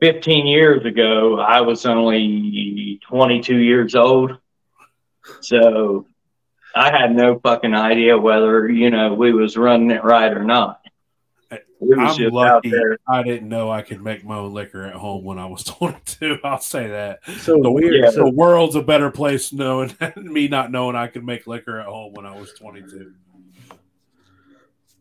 [0.00, 4.38] 15 years ago, I was only 22 years old.
[5.40, 6.06] So
[6.74, 10.79] I had no fucking idea whether, you know, we was running it right or not.
[11.80, 12.72] We was I'm lucky.
[13.08, 16.38] I didn't know I could make my own liquor at home when I was 22.
[16.44, 17.20] I'll say that.
[17.38, 17.94] So The, weird.
[18.04, 21.86] yeah, the world's a better place knowing me not knowing I could make liquor at
[21.86, 23.12] home when I was 22.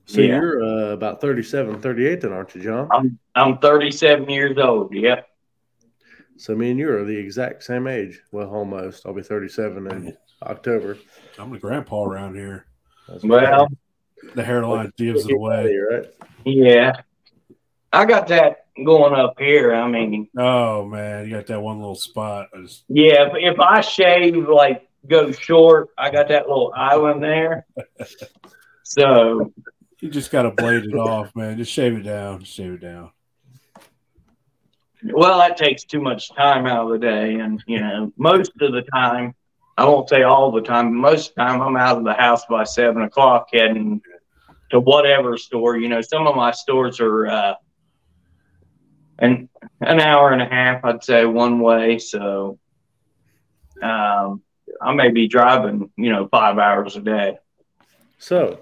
[0.06, 0.28] So Yeah.
[0.40, 2.88] you're uh, about 37, 38 then, aren't you, John?
[2.92, 4.94] I'm I'm 37 years old.
[4.94, 5.28] Yep.
[6.38, 8.22] So me and you are the exact same age.
[8.32, 9.06] Well, almost.
[9.06, 10.98] I'll be 37 in October.
[11.38, 12.66] I'm the grandpa around here.
[13.10, 13.68] That's Well,
[14.36, 15.76] The hairline gives it away.
[15.78, 16.06] right?
[16.46, 16.94] yeah.
[17.92, 19.74] I got that going up here.
[19.74, 22.48] I mean, Oh man, you got that one little spot.
[22.62, 27.66] Just- Yeah, if, if I shave like go short, I got that little island there.
[28.84, 29.54] So
[30.00, 31.58] you just got to blade it off, man.
[31.58, 32.40] Just shave it down.
[32.40, 33.12] Just shave it down.
[35.04, 38.72] well, that takes too much time out of the day, and you know, most of
[38.72, 39.36] the time,
[39.80, 42.14] I won't say all the time, but most of the time, I'm out of the
[42.14, 44.02] house by seven o'clock, heading
[44.72, 45.78] to whatever store.
[45.78, 47.54] You know, some of my stores are, uh,
[49.22, 49.36] uh,
[49.80, 51.98] an hour and a half, I'd say, one way.
[51.98, 52.60] So
[53.82, 54.42] um,
[54.82, 57.38] I may be driving, you know, five hours a day.
[58.18, 58.60] So,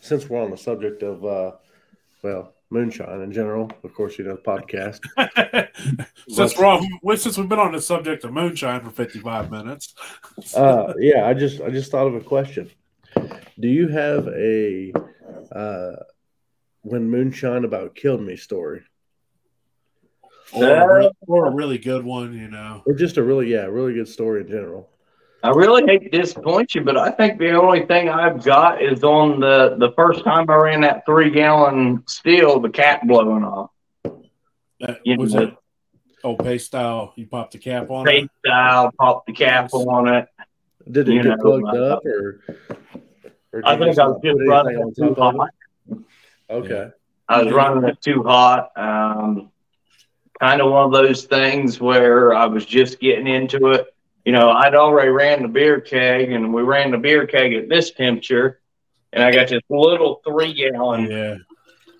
[0.00, 1.52] since we're on the subject of, uh,
[2.24, 5.00] well, moonshine in general, of course, you know, the podcast.
[6.28, 9.94] since we're on, since we've been on the subject of moonshine for fifty-five minutes.
[10.56, 12.70] uh, yeah, I just I just thought of a question.
[13.58, 14.92] Do you have a
[15.52, 15.96] uh,
[16.82, 18.82] when moonshine about killed me story?
[20.52, 22.82] Or, or a really good one, you know.
[22.84, 24.90] Or just a really yeah, really good story in general.
[25.42, 29.02] I really hate to disappoint you, but I think the only thing I've got is
[29.02, 33.70] on the the first time I ran that three gallon still, the cap blowing off.
[34.80, 35.42] That, You was know.
[35.42, 35.56] it
[36.24, 37.12] old paste style?
[37.16, 38.48] You popped the cap on Paint it.
[38.48, 40.26] style, pop the cap on it.
[40.90, 42.40] Did it You get know, plugged uh, up or?
[43.52, 45.48] or I think I was just running it too hot.
[45.90, 45.98] it?
[46.50, 46.90] Okay.
[47.28, 48.72] I was running it too hot.
[48.76, 49.50] Um,
[50.40, 53.86] kind of one of those things where I was just getting into it.
[54.24, 57.68] You know, I'd already ran the beer keg, and we ran the beer keg at
[57.68, 58.60] this temperature,
[59.12, 61.36] and I got this little three gallon Yeah,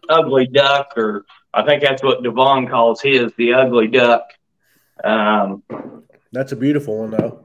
[0.08, 4.24] ugly duck, or I think that's what Devon calls his, the ugly duck.
[5.02, 5.62] Um,
[6.32, 7.44] That's a beautiful one though.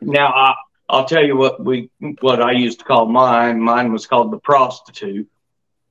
[0.00, 0.54] now I,
[0.88, 3.60] I'll tell you what we what I used to call mine.
[3.60, 5.28] Mine was called the prostitute.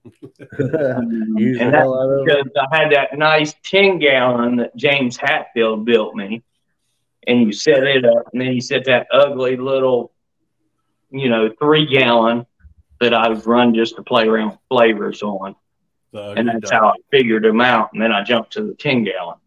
[0.60, 2.26] And that hell out of it.
[2.26, 6.44] because I had that nice 10 gallon that James Hatfield built me.
[7.28, 10.12] And you set it up, and then you set that ugly little,
[11.12, 12.46] you know, three gallon
[13.00, 15.56] that I would run just to play around with flavors on.
[16.12, 16.82] the And that's duck.
[16.82, 17.92] how I figured them out.
[17.94, 19.38] And then I jumped to the 10 gallon.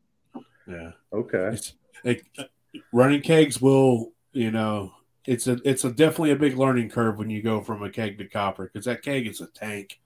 [0.69, 1.51] Yeah, Okay.
[1.53, 2.23] it's it,
[2.93, 4.93] running kegs will you know
[5.27, 8.19] it's a it's a definitely a big learning curve when you go from a keg
[8.19, 10.01] to copper because that keg is a tank.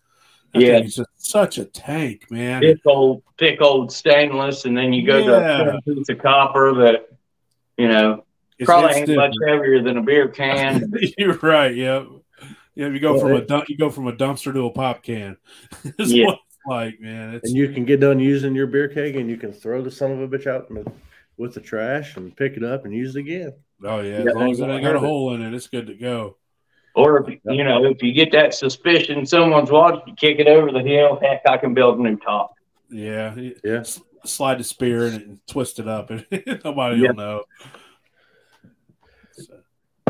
[0.52, 0.76] That Yeah.
[0.78, 2.60] it's such a tank, man.
[2.60, 4.64] Thick old, thick old stainless.
[4.66, 5.64] And then you go Yeah.
[5.64, 7.08] to a piece of copper that,
[7.80, 8.24] you know,
[8.58, 10.92] It's- probably ain't much heavier than a beer can.
[11.18, 11.74] You're right.
[11.74, 12.04] Yeah,
[12.74, 12.88] yeah.
[12.88, 15.02] You go Well, from a it- dump, you go from a dumpster to a pop
[15.02, 15.36] can.
[15.98, 16.26] It's Yeah.
[16.26, 17.34] what it's like, man.
[17.34, 19.90] It's And you can get done using your beer keg and you can throw the
[19.90, 20.70] son of a bitch out
[21.36, 23.52] with the trash and pick it up and use it again.
[23.84, 25.06] oh yeah, as Yeah, long as it ain't got a have it.
[25.06, 26.36] hole in it, it's good to go.
[26.94, 30.70] Or if you know, if you get that suspicion someone's watching, you kick it over
[30.72, 31.18] the hill.
[31.22, 32.52] Heck, I can build a new top.
[32.90, 33.84] Yeah, Yeah.
[34.24, 36.26] S- Slide the spear in it and twist it up, and
[36.64, 37.08] nobody Yeah.
[37.08, 37.42] will know.
[39.32, 39.54] So,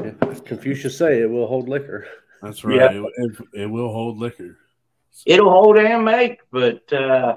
[0.02, 0.34] Yeah.
[0.44, 2.06] Confucius say it will hold liquor.
[2.42, 2.76] that's right.
[2.76, 2.90] Yeah.
[3.02, 4.56] It, it, it will hold liquor.
[5.26, 7.36] It'll hold and make, but uh,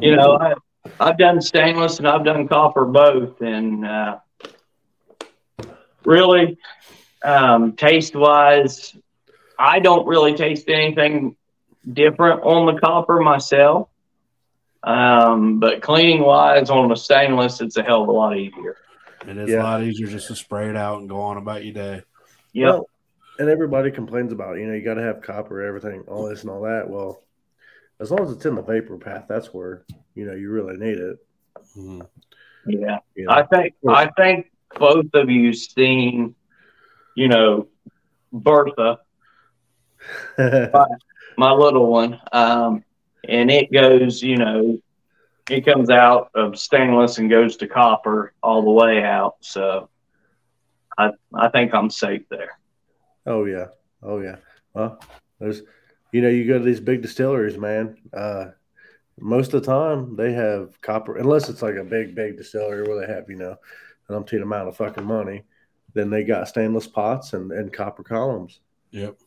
[0.00, 0.54] you know, I,
[1.00, 4.18] I've done stainless and I've done copper both, and uh,
[6.04, 6.58] really,
[7.24, 8.94] um, taste wise,
[9.58, 11.36] I don't really taste anything
[11.92, 13.88] different on the copper myself.
[14.86, 18.76] Um, but cleaning wise on the stainless, it's a hell of a lot easier.
[19.26, 19.62] It is Yeah.
[19.62, 22.02] a lot easier just to spray it out and go on about your day.
[22.52, 22.68] Yep.
[22.74, 22.88] Well,
[23.38, 26.50] and everybody complains about, you know, you got to have copper, everything, all this and
[26.50, 26.88] all that.
[26.88, 27.22] Well,
[27.98, 29.82] as long as it's in the vapor path, that's where,
[30.14, 31.18] you know, you really need it.
[31.76, 32.06] Mhm.
[32.66, 32.98] yeah.
[33.16, 33.32] You know?
[33.32, 36.34] I think I think both of you seen,
[37.14, 37.66] you know,
[38.32, 39.00] Bertha,
[41.36, 42.84] my little one, um,
[43.28, 44.78] and it goes, you know,
[45.48, 49.36] it comes out of stainless and goes to copper all the way out.
[49.40, 49.88] So,
[50.98, 52.58] I I think I'm safe there.
[53.26, 53.66] oh, yeah.
[54.02, 54.36] Oh, yeah.
[54.74, 55.00] Well,
[55.40, 55.62] there's,
[56.12, 57.96] you know, you go to these big distilleries, man.
[58.12, 58.46] Uh,
[59.18, 63.00] most of the time they have copper, unless it's like a big, big distillery where
[63.04, 63.56] they have, you know,
[64.08, 65.44] an umpteen amount of fucking money.
[65.94, 68.60] Then they got stainless pots and, and copper columns.
[68.90, 69.18] Yep.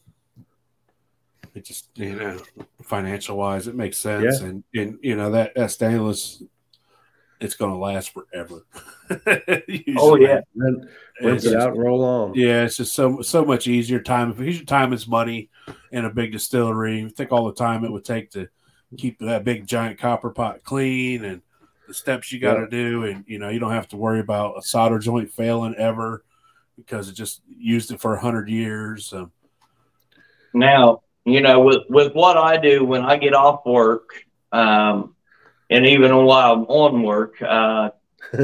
[1.56, 2.38] It just you know,
[2.84, 6.44] financial wise, it makes sense, and and you know that that stainless,
[7.40, 8.66] it's going to last forever.
[9.98, 10.42] Oh, yeah.
[10.56, 10.88] Then
[11.18, 12.34] It's rinse it just- out roll on.
[12.36, 14.32] Yeah, it's just so so much easier time.
[14.32, 15.50] If your time is money
[15.92, 18.48] in a big distillery, think all the time it would take to
[18.98, 21.42] keep that big giant copper pot clean and
[21.88, 22.68] the steps you got to Yeah.
[22.70, 26.24] do, and you know you don't have to worry about a solder joint failing ever
[26.78, 29.08] because it just used it for a hundred years.
[29.08, 29.32] So,
[30.54, 34.10] Now, you know, with with what I do when I get off work,
[34.52, 35.16] um,
[35.70, 37.90] and even while I'm on work, uh,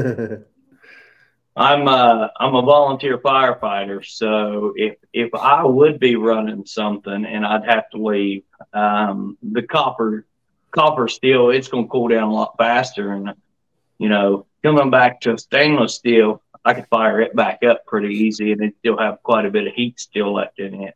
[1.56, 7.46] I'm uh, I'm a volunteer firefighter, so if if I would be running something and
[7.46, 8.42] I'd have to leave,
[8.74, 10.26] um, the copper
[10.70, 13.32] copper still it's going to cool down a lot faster, and
[13.98, 18.52] you know coming back to stainless steel, I could fire it back up pretty easy,
[18.52, 20.94] and it still have quite a bit of heat still left in it.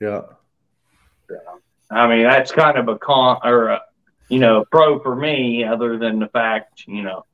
[0.00, 0.22] yeah.
[1.90, 3.80] I mean that's kind of a con or a,
[4.28, 7.24] you know, pro for me, other than the fact, you know,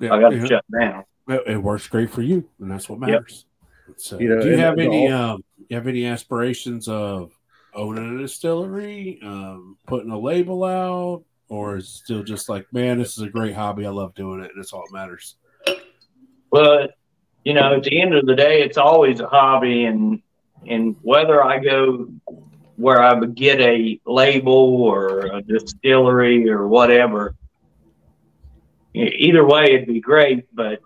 [0.00, 0.46] Yeah, I got to yeah.
[0.46, 1.04] shut down.
[1.28, 3.08] It, it works great for you, and that's what Yep.
[3.08, 3.46] matters.
[3.96, 7.32] So, You know, do you have the- any um, you have any aspirations of
[7.74, 12.98] owning a distillery, um, putting a label out, or is it still just like, man,
[12.98, 13.84] this is a great hobby.
[13.86, 15.36] I love doing it, and that's all that matters.
[16.50, 16.86] Well,
[17.44, 20.22] you know, at the end of the day, it's always a hobby, and
[20.66, 22.08] and whether I go
[22.76, 27.34] where I would get a label or a distillery or whatever,
[28.94, 30.46] either way, it'd be great.
[30.52, 30.80] But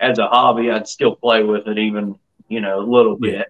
[0.00, 2.18] as a hobby, I'd still play with it, even
[2.48, 3.48] you know, a little bit.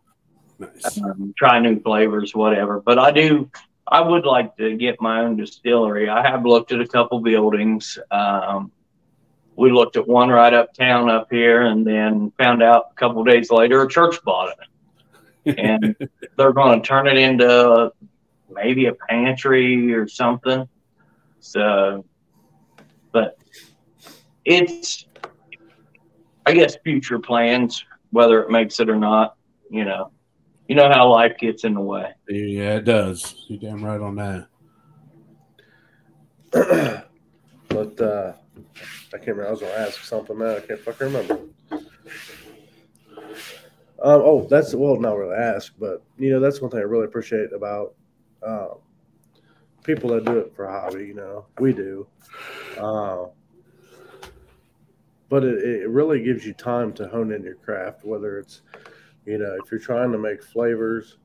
[0.58, 1.00] Nice.
[1.02, 2.80] um, try new flavors, whatever.
[2.80, 3.50] But I do,
[3.86, 6.08] I would like to get my own distillery.
[6.08, 7.98] I have looked at a couple buildings.
[8.10, 8.72] Um,
[9.54, 13.50] we looked at one right uptown up here, and then found out a couple days
[13.50, 14.58] later a church bought it,
[15.46, 15.96] and
[16.36, 17.92] they're going to turn it into
[18.50, 20.68] maybe a pantry or something.
[21.40, 22.04] So,
[23.12, 23.38] but
[24.44, 25.06] it's,
[26.44, 29.36] I guess, future plans, whether it makes it or not.
[29.70, 30.12] You know,
[30.68, 32.12] you know how life gets in the way.
[32.28, 33.34] Yeah, it does.
[33.48, 34.48] You're damn right on that.
[37.68, 38.32] but uh,
[39.12, 39.48] I can't remember.
[39.48, 40.56] I was going to ask something now.
[40.56, 41.40] I can't fucking remember.
[44.06, 47.06] Um, oh, that's well, not really ask, but you know, that's one thing I really
[47.06, 47.94] appreciate about
[48.46, 48.76] um,
[49.82, 51.08] people that do it for hobby.
[51.08, 52.06] You know, we do.
[52.78, 53.24] Uh,
[55.28, 58.62] but it, it really gives you time to hone in your craft, whether it's,
[59.24, 61.16] you know, if you're trying to make flavors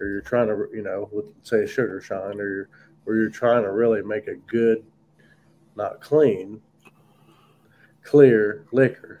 [0.00, 2.68] or you're trying to, you know, with say a sugar shine or you're,
[3.04, 4.82] or you're trying to really make a good,
[5.76, 6.62] not clean,
[8.02, 9.20] clear liquor,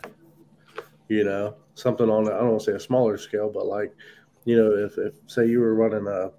[1.08, 3.94] you know, something on, I don't want to say a smaller scale, but like,
[4.44, 6.30] you know, if, if say you were running a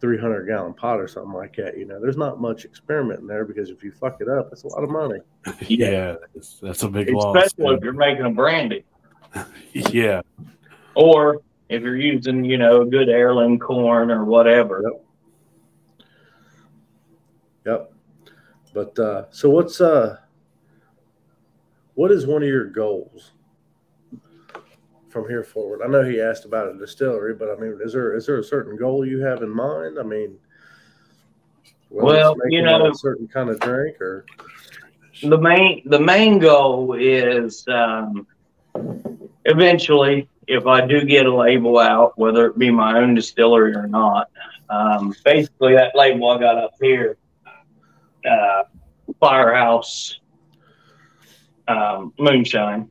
[0.00, 3.44] 300 gallon pot or something like that, you know, there's not much experiment in there
[3.44, 5.20] because if you fuck it up, it's a lot of money.
[5.68, 7.36] Yeah, that's, that's a big loss.
[7.36, 8.84] Especially if you're making a brandy,
[9.72, 10.22] Yeah,
[10.94, 14.82] or if you're using, you know, good heirloom corn or whatever.
[17.64, 17.92] Yep.
[18.74, 20.18] But uh, so what's uh,
[21.94, 23.32] what is one of your goals
[25.12, 25.80] from here forward?
[25.84, 28.44] I know he asked about a distillery, but I mean, is there is there a
[28.44, 29.98] certain goal you have in mind?
[29.98, 30.38] I mean,
[31.90, 34.24] Well, you know- a certain kind of drink or
[35.22, 38.26] The main the main goal is um,
[39.44, 43.86] eventually, if I do get a label out, whether it be my own distillery or
[43.86, 44.30] not,
[44.70, 47.18] um, basically that label I got up here,
[48.28, 48.62] uh,
[49.20, 50.18] Firehouse
[51.68, 52.90] um, Moonshine.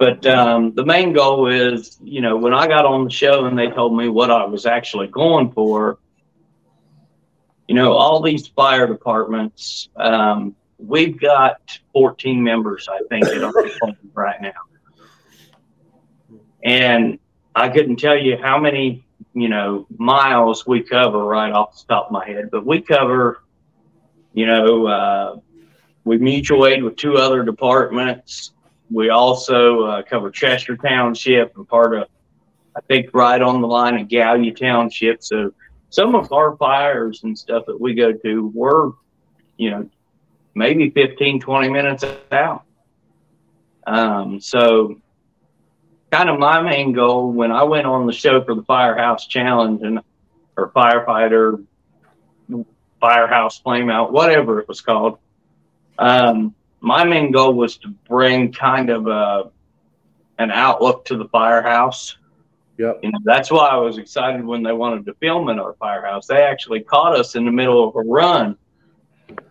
[0.00, 3.58] But um, the main goal is, you know, when I got on the show and
[3.58, 5.98] they told me what I was actually going for,
[7.68, 13.26] you know, all these fire departments, um, we've got 14 members, I think,
[14.14, 14.52] right now.
[16.64, 17.18] And
[17.54, 22.06] I couldn't tell you how many, you know, miles we cover right off the top
[22.06, 23.42] of my head, but we cover,
[24.32, 25.36] you know, uh,
[26.04, 28.52] we mutual aid with two other departments.
[28.90, 32.08] We also uh, cover Chester Township and part of,
[32.76, 35.22] I think, right on the line of Gallia Township.
[35.22, 35.52] So
[35.90, 38.92] some of our fires and stuff that we go to, we're,
[39.56, 39.90] you know,
[40.54, 42.64] maybe 15, 20 minutes out.
[43.86, 45.00] Um, so
[46.10, 49.82] kind of my main goal when I went on the show for the Firehouse Challenge
[49.82, 50.00] and
[50.56, 51.64] or firefighter
[53.00, 55.18] firehouse flame out, whatever it was called.
[55.98, 59.50] Um, my main goal was to bring kind of a
[60.38, 62.16] an outlook to the firehouse.
[62.78, 65.74] yep, You know, that's why I was excited when they wanted to film in our
[65.74, 66.26] firehouse.
[66.26, 68.56] They actually caught us in the middle of a run.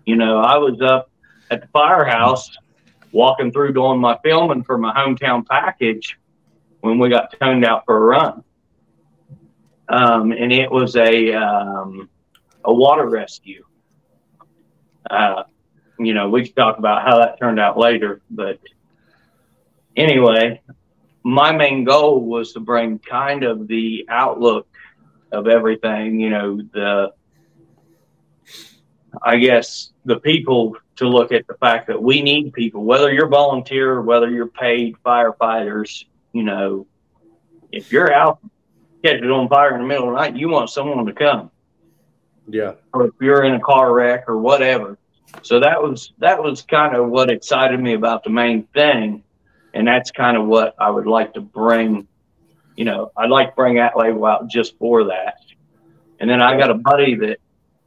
[0.05, 1.11] You know, I was up
[1.51, 2.49] at the firehouse
[3.11, 6.17] walking through doing my filming for my hometown package
[6.81, 8.43] when we got toned out for a run.
[9.89, 12.09] Um, and it was a um,
[12.63, 13.65] a water rescue.
[15.09, 15.43] Uh,
[15.99, 18.59] you know, we could talk about how that turned out later, but
[19.95, 20.61] anyway,
[21.23, 24.67] my main goal was to bring kind of the outlook
[25.31, 27.13] of everything, you know, the
[29.23, 33.27] I guess the people to look at the fact that we need people, whether you're
[33.27, 36.85] volunteer or whether you're paid firefighters, you know,
[37.71, 38.39] if you're out
[39.03, 41.51] catching on fire in the middle of the night, you want someone to come
[42.51, 44.97] yeah, or if you're in a car wreck or whatever.
[45.41, 49.23] So that was that was kind of what excited me about the main thing,
[49.73, 52.07] and that's kind of what I would like to bring.
[52.75, 55.35] You know, I'd like to bring label out just for that.
[56.19, 57.37] And then I got a buddy that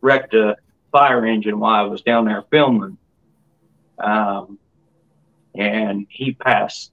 [0.01, 0.57] wrecked a
[0.91, 2.99] fire engine while I was down there filming.
[3.99, 4.59] Um,
[5.55, 6.93] and he passed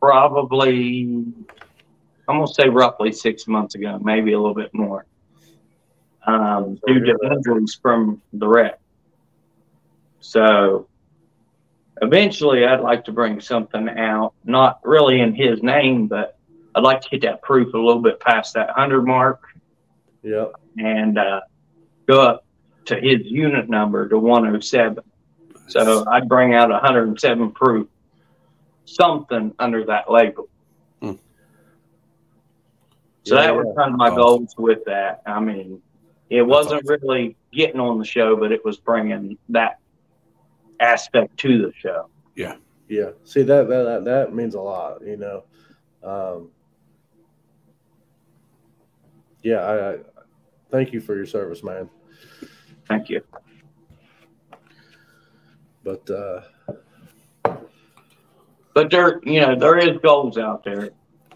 [0.00, 1.24] probably,
[2.28, 5.06] I'm to say roughly six months ago, maybe a little bit more,
[6.26, 8.78] um, due to injuries from the wreck.
[10.22, 10.86] So
[12.00, 16.38] eventually I'd like to bring something out, not really in his name, but
[16.74, 19.42] I'd like to get that proof a little bit past that 100 mark
[20.22, 20.52] Yep.
[20.78, 21.40] and uh,
[22.06, 22.44] go up
[22.86, 25.02] to his unit number to 107.
[25.66, 27.88] So I'd bring out 107 proof,
[28.84, 30.48] something under that label.
[31.00, 31.12] Hmm.
[33.24, 34.16] So Yeah, that was kind of my Awesome.
[34.16, 35.22] goals with that.
[35.26, 35.82] I mean,
[36.30, 39.78] it wasn't really getting on the show, but it was bringing that
[40.82, 42.08] aspect to the show.
[42.36, 42.56] Yeah.
[42.88, 43.10] Yeah.
[43.24, 45.44] See that that that, that means a lot, you know.
[46.02, 46.50] Um,
[49.42, 49.98] yeah, I, I
[50.70, 51.88] thank you for your service, man.
[52.88, 53.22] Thank you.
[55.84, 56.42] But uh,
[58.74, 60.90] But there, you know, there is goals out there.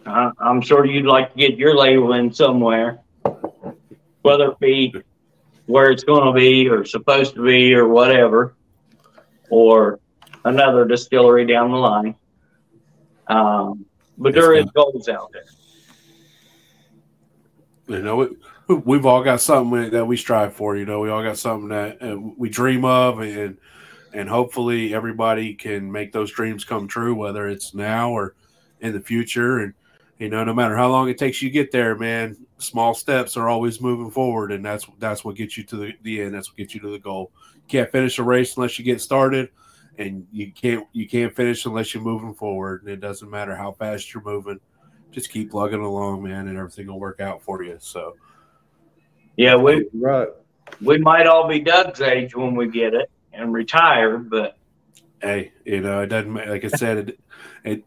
[0.07, 3.01] I, I'm sure you'd like to get your label in somewhere,
[4.23, 4.95] whether it be
[5.67, 8.55] where it's going to be or supposed to be or whatever,
[9.51, 10.01] or
[10.45, 12.15] another distillery down the line.
[13.29, 13.85] Um,
[14.19, 15.43] but there is goals out there.
[17.89, 18.17] You know,
[18.69, 20.77] we, we've all got something that we strive for.
[20.77, 23.59] You know, we all got something that uh, we dream of, and
[24.13, 28.35] and hopefully everybody can make those dreams come true, whether it's now or
[28.81, 29.59] in the future.
[29.59, 29.75] And
[30.19, 33.37] you know, no matter how long it takes you to get there, man, small steps
[33.37, 36.35] are always moving forward, and that's that's what gets you to the, the end.
[36.35, 37.31] That's what gets you to the goal.
[37.67, 39.51] You can't finish a race unless you get started,
[39.99, 42.83] and you can't you can't finish unless you're moving forward.
[42.83, 44.61] And it doesn't matter how fast you're moving
[45.17, 47.77] just keep plugging along, man, and everything will work out for you.
[47.81, 48.17] So,
[49.37, 50.29] Yeah, we right,
[50.83, 54.59] we might all be Doug's age when we get it and retire, but
[55.23, 57.21] hey, you know, it doesn't ma- like I said, it,
[57.65, 57.85] it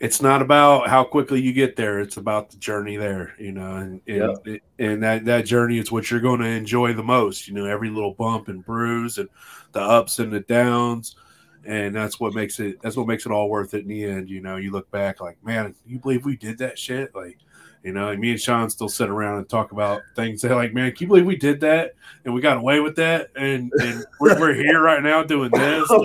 [0.00, 3.34] it's not about how quickly you get there; it's about the journey there.
[3.38, 6.92] You know, and and, it, and that that journey is what you're going to enjoy
[6.92, 7.48] the most.
[7.48, 9.28] You know, every little bump and bruise, and
[9.72, 11.16] the ups and the downs.
[11.64, 12.80] And that's what makes it.
[12.80, 14.30] That's what makes it all worth it in the end.
[14.30, 17.14] You know, you look back like, man, you believe we did that shit?
[17.14, 17.38] Like,
[17.82, 20.40] you know, and me and Sean still sit around and talk about things.
[20.40, 21.94] They're like, man, can you believe we did that
[22.24, 23.30] and we got away with that?
[23.36, 25.90] And and we're, we're here right now doing this.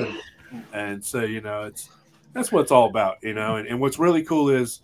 [0.54, 1.89] And, and so, you know, it's
[2.34, 3.57] that's what it's all about, you know.
[3.57, 4.81] And, and what's really cool is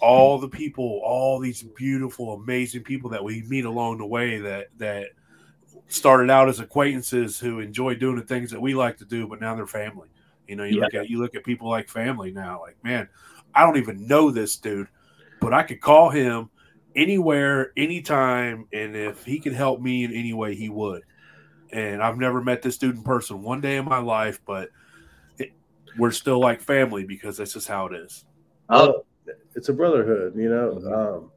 [0.00, 4.68] all the people, all these beautiful, amazing people that we meet along the way that
[4.78, 5.08] that
[5.88, 9.40] started out as acquaintances who enjoy doing the things that we like to do, but
[9.40, 10.08] now they're family.
[10.48, 13.08] You know, you look at you look at people like family now, like, man,
[13.54, 14.88] I don't even know this dude,
[15.40, 16.50] but I could call him
[16.96, 21.02] anywhere, anytime, and if he could help me in any way, he would.
[21.70, 24.68] And I've never met this dude in person one day in my life, but
[25.98, 28.24] we're still like family because that's just how it is.
[28.68, 28.86] oh,
[29.26, 30.92] Well, it's a brotherhood, you know, Mhm.
[30.92, 31.30] um,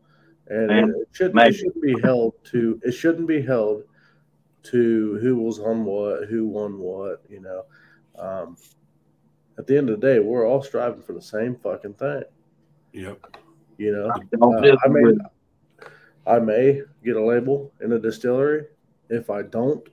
[0.47, 1.53] and Man, it, should it maybe.
[1.53, 3.83] shouldn't be held to it shouldn't be held
[4.63, 7.65] to who was on what, who won what, you know.
[8.17, 8.57] Um,
[9.57, 12.23] at the end of the day, we're all striving for the same fucking thing,
[12.93, 13.37] Yep.
[13.77, 14.09] you know.
[14.41, 15.13] Uh, I may
[16.27, 18.65] I may get a label in a distillery.
[19.09, 19.87] If I don't,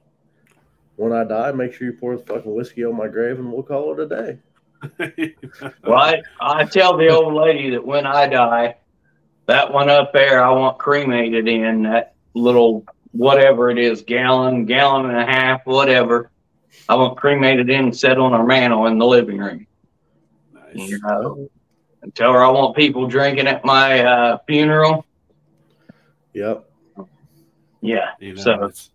[0.96, 3.62] when I die, make sure you pour the fucking whiskey on my grave, and we'll
[3.62, 4.38] call it a day.
[4.99, 8.76] Well, I, I tell the old lady that when I die,
[9.46, 15.11] that one up there, I want cremated in that little whatever it is, gallon, gallon
[15.11, 16.30] and a half, whatever.
[16.88, 19.67] I want cremated in and set on our mantle in the living room.
[20.53, 20.88] Nice.
[20.91, 21.50] You know,
[22.03, 25.04] and tell her I want people drinking at my uh, funeral.
[26.33, 26.68] Yep.
[27.83, 28.11] Yeah.
[28.21, 28.91] You know, So- it's,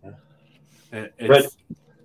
[0.92, 1.56] it, it's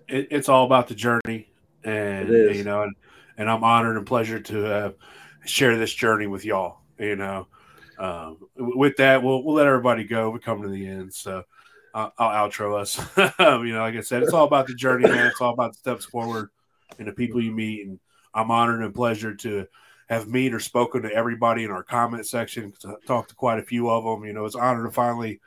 [0.07, 1.49] it, it's all about the journey,
[1.83, 2.57] and It is.
[2.57, 2.93] you know, and,
[3.37, 4.91] and I'm honored and pleasure to uh,
[5.45, 6.79] share this journey with y'all.
[6.99, 7.47] You know,
[7.97, 10.29] um, with that, we'll we'll let everybody go.
[10.29, 11.43] We're coming to the end, so
[11.93, 12.97] I'll, I'll outro us.
[13.17, 15.27] you know, like I said, it's all about the journey, man.
[15.27, 16.49] It's all about the steps forward
[16.99, 17.99] and the people you meet, and
[18.33, 19.67] I'm honored and pleasure to
[20.09, 22.73] have meet or spoken to everybody in our comment section.
[22.81, 24.25] To talk to quite a few of them.
[24.25, 25.41] You know, it's an honor to finally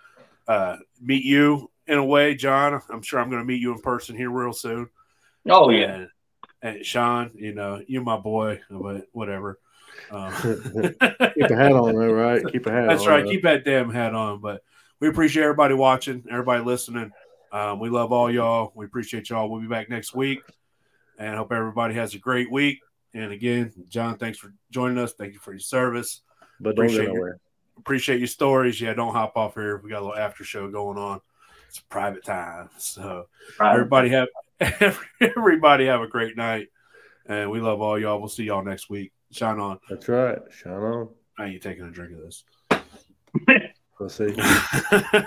[0.49, 2.81] uh, meet you in a way, John.
[2.91, 4.89] I'm sure I'm going to meet you in person here real soon.
[5.49, 5.95] Oh yeah.
[5.95, 6.09] And,
[6.63, 9.59] and Sean, you know, you're my boy, but whatever.
[10.11, 12.43] Um, Keep a hat on, though, right?
[12.53, 13.09] Keep a hat that's on.
[13.09, 13.25] right.
[13.25, 13.31] though.
[13.31, 14.41] Keep that damn hat on.
[14.41, 14.63] But
[15.01, 17.13] we appreciate everybody watching, everybody listening.
[17.53, 18.73] Um, we love all y'all.
[18.75, 19.49] We appreciate y'all.
[19.49, 20.41] We'll be back next week,
[21.19, 22.81] and hope everybody has a great week.
[23.15, 25.15] And again, John, thanks for joining us.
[25.15, 26.21] Thank you for your service.
[26.61, 27.41] but don't appreciate get your-
[27.79, 28.81] Appreciate your stories.
[28.81, 29.77] Yeah, don't hop off here.
[29.79, 31.21] We got a little after show going on.
[31.69, 32.71] It's private time.
[32.79, 33.27] So
[33.61, 33.73] Right.
[33.75, 34.29] everybody have
[35.21, 36.69] everybody have a great night,
[37.27, 38.19] and we love all y'all.
[38.19, 39.13] We'll see y'all next week.
[39.33, 39.79] Shine on.
[39.89, 40.39] That's right.
[40.51, 41.09] Shine on.
[41.39, 42.45] I ain't taking a drink of this.
[43.99, 44.35] Let's see.